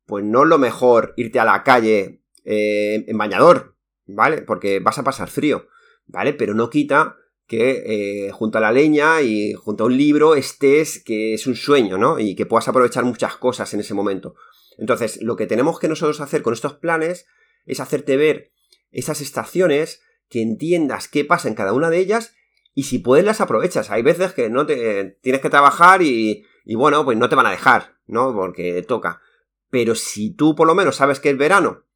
[0.07, 4.41] pues no es lo mejor irte a la calle eh, en bañador, ¿vale?
[4.41, 5.69] Porque vas a pasar frío,
[6.07, 6.33] ¿vale?
[6.33, 7.83] Pero no quita que
[8.27, 11.99] eh, junto a la leña y junto a un libro estés, que es un sueño,
[11.99, 12.19] ¿no?
[12.19, 14.35] Y que puedas aprovechar muchas cosas en ese momento.
[14.79, 17.27] Entonces, lo que tenemos que nosotros hacer con estos planes
[17.67, 18.51] es hacerte ver
[18.93, 22.35] esas estaciones, que entiendas qué pasa en cada una de ellas
[22.75, 23.91] y si puedes las aprovechas.
[23.91, 27.47] Hay veces que no te tienes que trabajar y, y bueno, pues no te van
[27.47, 28.33] a dejar, ¿no?
[28.33, 29.21] Porque toca.
[29.69, 31.88] Pero si tú por lo menos sabes que es verano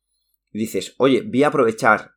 [0.58, 2.12] dices, oye, voy a aprovechar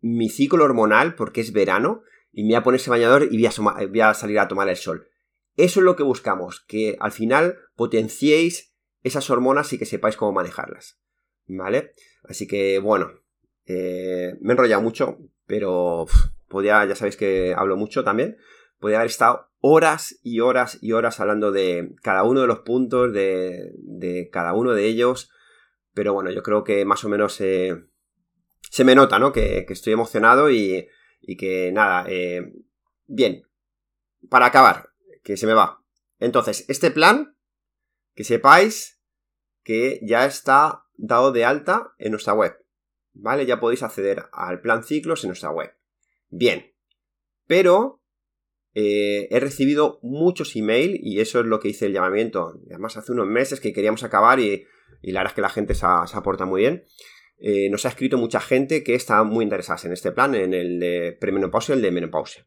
[0.00, 2.02] mi ciclo hormonal porque es verano,
[2.32, 5.08] y me voy a poner ese bañador y voy a, salir a tomar el sol.
[5.56, 10.32] Eso es lo que buscamos, que al final potenciéis esas hormonas y que sepáis cómo
[10.32, 11.00] manejarlas.
[11.46, 11.94] ¿Vale?
[12.24, 13.10] Así que, bueno,
[13.66, 16.06] eh, me he enrollado mucho, pero
[16.48, 18.36] podía, ya sabéis que hablo mucho también.
[18.78, 23.12] Podría haber estado horas y horas y horas hablando de cada uno de los puntos,
[23.12, 25.30] de, cada uno de ellos.
[25.98, 27.74] Pero bueno, yo creo que más o menos se
[28.84, 29.32] me nota, ¿no?
[29.32, 30.86] que estoy emocionado y,
[31.20, 32.52] y que nada, eh,
[33.08, 33.42] bien,
[34.30, 34.90] para acabar,
[35.24, 35.82] que se me va.
[36.20, 37.36] Entonces, este plan,
[38.14, 39.02] que sepáis
[39.64, 42.56] que ya está dado de alta en nuestra web.
[43.14, 43.44] ¿Vale?
[43.44, 45.74] Ya podéis acceder al plan ciclos en nuestra web.
[46.28, 46.72] Bien.
[47.48, 48.04] Pero
[48.72, 52.60] eh, he recibido muchos emails y eso es lo que hice el llamamiento.
[52.70, 54.64] Además, hace unos meses que queríamos acabar y,
[55.02, 56.84] la verdad es que la gente se, se aporta muy bien.
[57.40, 60.80] Eh, nos ha escrito mucha gente que está muy interesada en este plan, en el
[60.80, 62.46] de premenopausia y el de menopausia.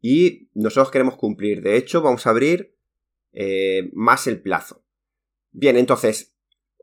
[0.00, 1.60] Y nosotros queremos cumplir.
[1.62, 2.76] De hecho, vamos a abrir
[3.32, 4.84] eh, más el plazo.
[5.50, 6.36] Bien, entonces,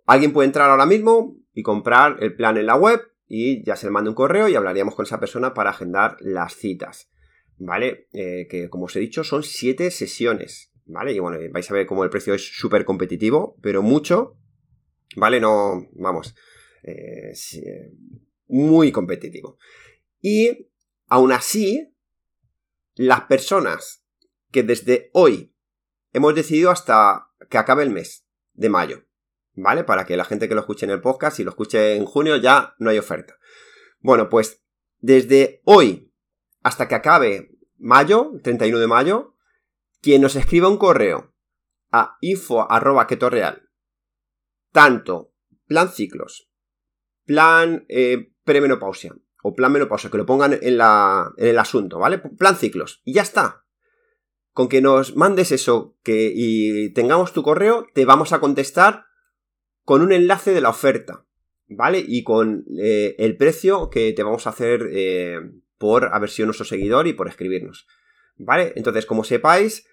[0.06, 3.88] alguien puede entrar ahora mismo y comprar el plan en la web y ya se
[3.88, 7.10] le manda un correo y hablaríamos con esa persona para agendar las citas.
[7.58, 8.10] ¿Vale?
[8.12, 10.74] Eh, que como os he dicho, son siete sesiones.
[10.86, 11.14] ¿Vale?
[11.14, 14.38] Y bueno, vais a ver cómo el precio es súper competitivo, pero mucho.
[15.16, 15.40] ¿Vale?
[15.40, 16.36] No, vamos.
[16.84, 17.34] Eh,
[18.48, 19.58] muy competitivo.
[20.22, 20.70] Y
[21.08, 21.94] aún así,
[22.96, 24.04] las personas
[24.52, 25.54] que desde hoy
[26.14, 29.06] hemos decidido hasta que acabe el mes de mayo,
[29.54, 29.84] ¿vale?
[29.84, 32.38] Para que la gente que lo escuche en el podcast y lo escuche en junio
[32.38, 33.38] ya no hay oferta.
[34.00, 34.64] Bueno, pues
[35.00, 36.14] desde hoy
[36.64, 39.36] hasta que acabe mayo, 31 de mayo,
[40.02, 41.34] quien nos escriba un correo
[41.92, 43.65] a info.ketorreal,
[44.76, 45.32] tanto
[45.68, 46.50] plan ciclos,
[47.24, 52.18] plan eh, premenopausia o plan menopausia, que lo pongan en, la, en el asunto, ¿vale?
[52.18, 53.64] Plan ciclos, y ya está.
[54.52, 59.06] Con que nos mandes eso que, y tengamos tu correo, te vamos a contestar
[59.84, 61.26] con un enlace de la oferta,
[61.70, 62.04] ¿vale?
[62.06, 65.40] Y con eh, el precio que te vamos a hacer eh,
[65.78, 67.88] por haber sido nuestro seguidor y por escribirnos,
[68.36, 68.74] ¿vale?
[68.76, 69.88] Entonces, como sepáis,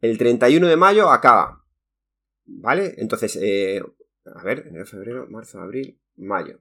[0.00, 1.64] el 31 de mayo acaba,
[2.44, 2.94] ¿vale?
[2.98, 3.82] Entonces, eh,
[4.34, 6.60] a ver, enero, febrero, marzo, abril, mayo.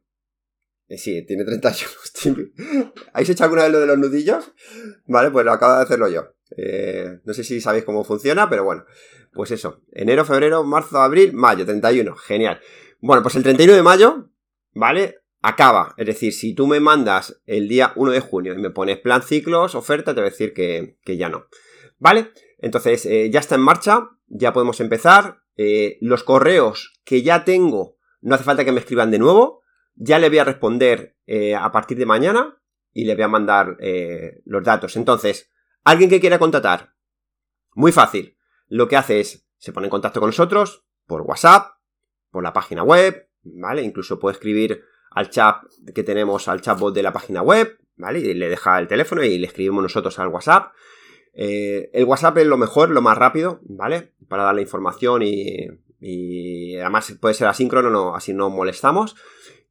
[0.87, 2.51] Eh, sí, tiene 31.
[3.13, 4.51] ¿Habéis hecho alguna vez lo de los nudillos?
[5.05, 6.33] Vale, pues lo acabo de hacerlo yo.
[6.57, 8.85] Eh, no sé si sabéis cómo funciona, pero bueno.
[9.31, 12.15] Pues eso, enero, febrero, marzo, abril, mayo, 31.
[12.15, 12.59] Genial.
[12.99, 14.31] Bueno, pues el 31 de mayo,
[14.73, 15.19] ¿vale?
[15.41, 15.93] Acaba.
[15.97, 19.21] Es decir, si tú me mandas el día 1 de junio y me pones plan
[19.21, 21.45] ciclos, oferta, te voy a decir que, ya no.
[21.99, 22.31] ¿Vale?
[22.57, 25.43] Entonces, eh, ya está en marcha, ya podemos empezar.
[26.01, 29.61] Los correos que ya tengo, no hace falta que me escriban de nuevo,
[29.95, 32.61] ya le voy a responder eh, a partir de mañana
[32.93, 34.95] y le voy a mandar eh, los datos.
[34.95, 35.51] Entonces,
[35.83, 36.95] alguien que quiera contratar,
[37.73, 38.37] muy fácil.
[38.67, 41.73] Lo que hace es, se pone en contacto con nosotros por WhatsApp,
[42.31, 43.81] por la página web, ¿vale?
[43.81, 45.57] Incluso puede escribir al chat
[45.93, 48.19] que tenemos, al chatbot de la página web, ¿vale?
[48.19, 50.71] Y le deja el teléfono y le escribimos nosotros al WhatsApp.
[51.41, 54.11] Eh, el WhatsApp es lo mejor, lo más rápido, ¿vale?
[54.27, 59.15] Para dar la información y, además puede ser asíncrono, no, así no molestamos.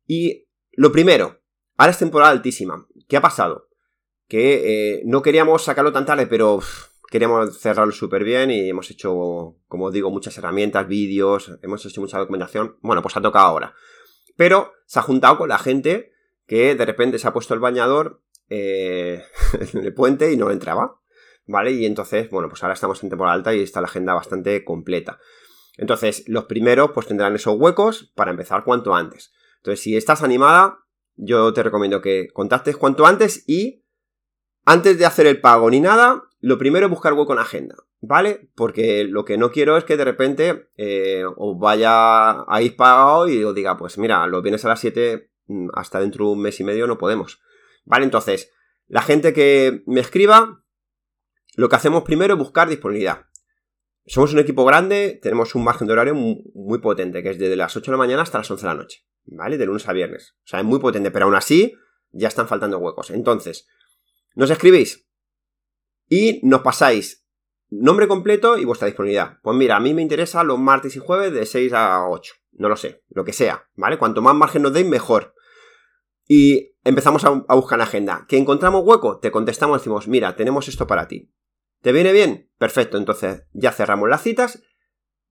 [0.07, 1.43] Y lo primero,
[1.77, 2.87] ahora es temporada altísima.
[3.07, 3.69] ¿Qué ha pasado?
[4.29, 6.61] Que eh, no queríamos sacarlo tan tarde, pero
[7.11, 12.17] queríamos cerrarlo súper bien y hemos hecho, como digo, muchas herramientas, vídeos, hemos hecho mucha
[12.17, 12.79] documentación.
[12.81, 13.75] Bueno, pues ha tocado ahora.
[14.37, 16.13] Pero se ha juntado con la gente
[16.47, 19.23] que de repente se ha puesto el bañador eh,
[19.75, 20.99] en el puente y no entraba.
[21.49, 21.73] ¿Vale?
[21.73, 25.19] Y entonces, bueno, pues ahora estamos en temporada alta y está la agenda bastante completa.
[25.79, 29.33] Entonces, los primeros pues tendrán esos huecos para empezar cuanto antes.
[29.57, 30.85] Entonces, si estás animada,
[31.17, 33.85] yo te recomiendo que contactes cuanto antes y
[34.65, 38.51] antes de hacer el pago ni nada, lo primero es buscar hueco en agenda, ¿vale?
[38.55, 43.29] Porque lo que no quiero es que de repente eh, os vaya a ir pagado
[43.29, 46.43] y os diga, pues mira, lo vienes a las 7, mm, hasta dentro de un
[46.43, 47.41] mes y medio no podemos.
[47.87, 48.05] ¿Vale?
[48.05, 48.53] Entonces,
[48.87, 50.63] la gente que me escriba,
[51.59, 53.27] lo que hacemos primero es buscar disponibilidad.
[54.07, 57.77] Somos un equipo grande, tenemos un margen de horario muy, potente, que es desde las
[57.77, 59.09] 8 de la mañana hasta las 11 de la noche.
[59.25, 59.59] ¿vale?
[59.59, 60.37] De lunes a viernes.
[60.45, 61.75] O sea, es muy potente, pero aún así
[62.13, 63.11] ya están faltando huecos.
[63.11, 63.67] Entonces,
[64.37, 65.09] nos escribís
[66.09, 67.27] y nos pasáis
[67.71, 69.41] nombre completo y vuestra disponibilidad.
[69.43, 72.35] Pues mira, a mí me interesa los martes y jueves de 6 a 8.
[72.53, 73.99] No lo sé, lo que sea, ¿vale?
[73.99, 75.35] Cuanto más margen nos deis, mejor.
[76.29, 78.27] Y empezamos a, a buscar la agenda.
[78.29, 79.19] ¿Que encontramos hueco?
[79.19, 81.33] Te contestamos, decimos, mira, tenemos esto para ti.
[81.81, 82.51] ¿Te viene bien?
[82.59, 84.63] Perfecto, entonces ya cerramos las citas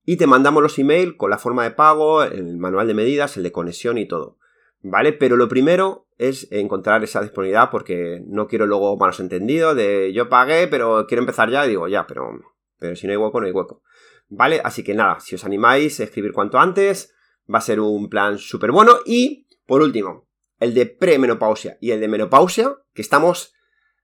[0.05, 3.43] y te mandamos los emails con la forma de pago, el manual de medidas, el
[3.43, 4.37] de conexión y todo.
[4.81, 5.11] ¿Vale?
[5.11, 10.29] Pero lo primero es encontrar esa disponibilidad porque no quiero luego malos entendidos de yo
[10.29, 12.39] pagué pero quiero empezar ya y digo ya, pero,
[12.79, 13.81] pero si no hay hueco no hay hueco.
[14.29, 14.61] ¿Vale?
[14.63, 17.13] Así que nada, si os animáis a escribir cuanto antes,
[17.53, 18.97] va a ser un plan súper bueno.
[19.05, 20.27] Y, por último,
[20.59, 23.53] el de premenopausia y el de menopausia, que estamos,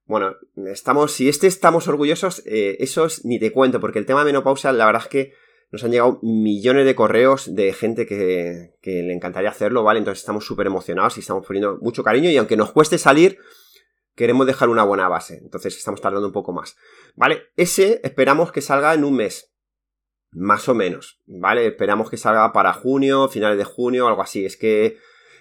[0.05, 0.35] bueno,
[0.67, 4.71] estamos, si este estamos orgullosos, eh, esos ni te cuento, porque el tema de menopausia,
[4.71, 5.33] la verdad es que
[5.71, 9.99] nos han llegado millones de correos de gente que, le encantaría hacerlo, ¿vale?
[9.99, 13.39] Entonces estamos súper emocionados y estamos poniendo mucho cariño y aunque nos cueste salir,
[14.13, 15.39] queremos dejar una buena base.
[15.41, 16.75] Entonces estamos tardando un poco más,
[17.15, 17.43] ¿vale?
[17.55, 19.51] Ese esperamos que salga en un mes.
[20.35, 21.67] Más o menos, ¿vale?
[21.67, 24.45] Esperamos que salga para junio, finales de junio, algo así.
[24.45, 24.97] Es que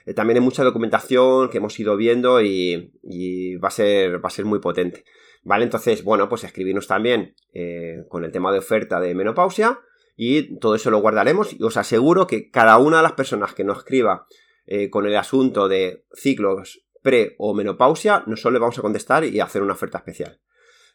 [0.07, 4.31] eh, también hay mucha documentación que hemos ido viendo y, va, a ser, va a
[4.31, 5.05] ser muy potente.
[5.45, 5.65] ¿Vale?
[5.65, 9.81] Entonces, bueno, pues escribirnos también eh, con el tema de oferta de menopausia
[10.17, 13.65] y todo eso lo guardaremos y os aseguro que cada una de las personas que
[13.65, 14.27] nos escriba
[14.67, 19.41] eh, con el asunto de ciclos pre o menopausia, nosotros le vamos a contestar y
[19.41, 20.41] hacer una oferta especial.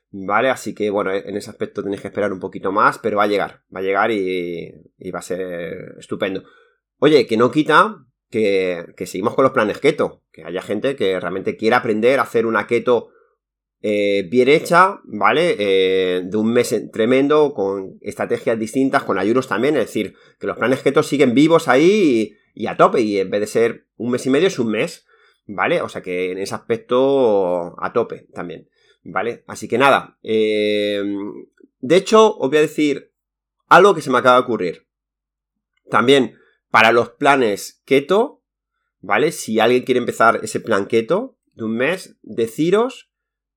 [0.09, 0.49] ¿Vale?
[0.49, 3.27] Así que bueno, en ese aspecto tenéis que esperar un poquito más, pero va a
[3.27, 4.71] llegar, va a llegar y,
[5.13, 6.43] va a ser estupendo.
[6.99, 11.57] Oye, que no quita que, seguimos con los planes keto, que haya gente que realmente
[11.57, 13.09] quiera aprender a hacer una keto
[13.81, 15.55] eh, bien hecha, ¿vale?
[15.59, 20.57] Eh, de un mes tremendo, con estrategias distintas, con ayunos también, es decir, que los
[20.57, 24.25] planes keto siguen vivos ahí y, a tope, y en vez de ser un mes
[24.25, 25.05] y medio es un mes,
[25.45, 25.81] ¿vale?
[25.81, 28.67] O sea que en ese aspecto a tope también,
[29.03, 29.43] ¿vale?
[29.47, 31.03] Así que nada, eh,
[31.79, 33.13] de hecho os voy a decir
[33.67, 34.87] algo que se me acaba de ocurrir.
[35.89, 36.37] También
[36.69, 38.43] para los planes keto,
[38.99, 39.31] ¿vale?
[39.31, 43.11] Si alguien quiere empezar ese plan keto, de un mes, deciros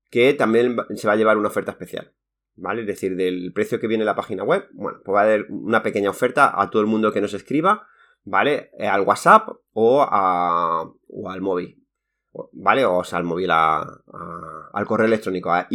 [0.09, 2.13] que también se va a llevar una oferta especial.
[2.55, 2.81] ¿Vale?
[2.81, 5.47] Es decir, del precio que viene en la página web, bueno, pues va a haber
[5.49, 7.87] una pequeña oferta a todo el mundo que nos escriba,
[8.23, 8.71] ¿vale?
[8.77, 11.81] Eh, al WhatsApp o, o al móvil.
[12.53, 12.85] ¿Vale?
[12.85, 15.67] O sea, al móvil al correo electrónico, a.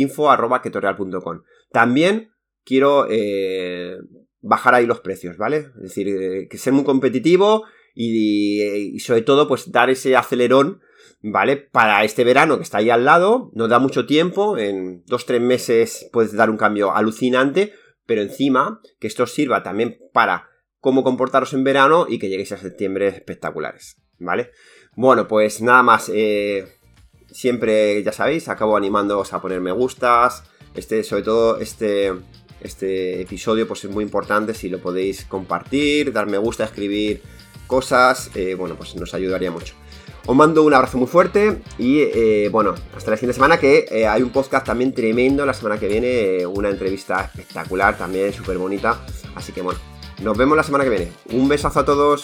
[1.72, 2.30] También
[2.64, 3.98] quiero eh,
[4.46, 5.68] bajar ahí los precios, ¿vale?
[5.76, 10.80] Es decir, eh, que ser muy competitivo y, sobre todo, pues dar ese acelerón,
[11.22, 11.56] ¿vale?
[11.56, 15.40] Para este verano que está ahí al lado, nos da mucho tiempo, en dos, tres
[15.40, 17.72] meses puedes dar un cambio alucinante,
[18.06, 20.48] pero encima que esto sirva también para
[20.80, 24.50] cómo comportaros en verano y que lleguéis a septiembre espectaculares, ¿vale?
[24.94, 26.10] Bueno, pues nada más.
[26.14, 26.66] Eh,
[27.30, 30.44] siempre, ya sabéis, acabo animándoos a poner me gustas.
[30.74, 32.12] Este, sobre todo, este,
[32.66, 37.22] este episodio pues es muy importante si lo podéis compartir, dar me gusta, escribir
[37.66, 38.30] cosas.
[38.34, 39.74] Eh, bueno, pues nos ayudaría mucho.
[40.26, 44.22] Os mando un abrazo muy fuerte y eh, bueno, hasta la siguiente semana que hay
[44.22, 49.06] un podcast también tremendo la semana que viene, una entrevista espectacular también, súper bonita.
[49.36, 49.78] Así que bueno,
[50.22, 51.12] nos vemos la semana que viene.
[51.32, 52.22] Un besazo a todos.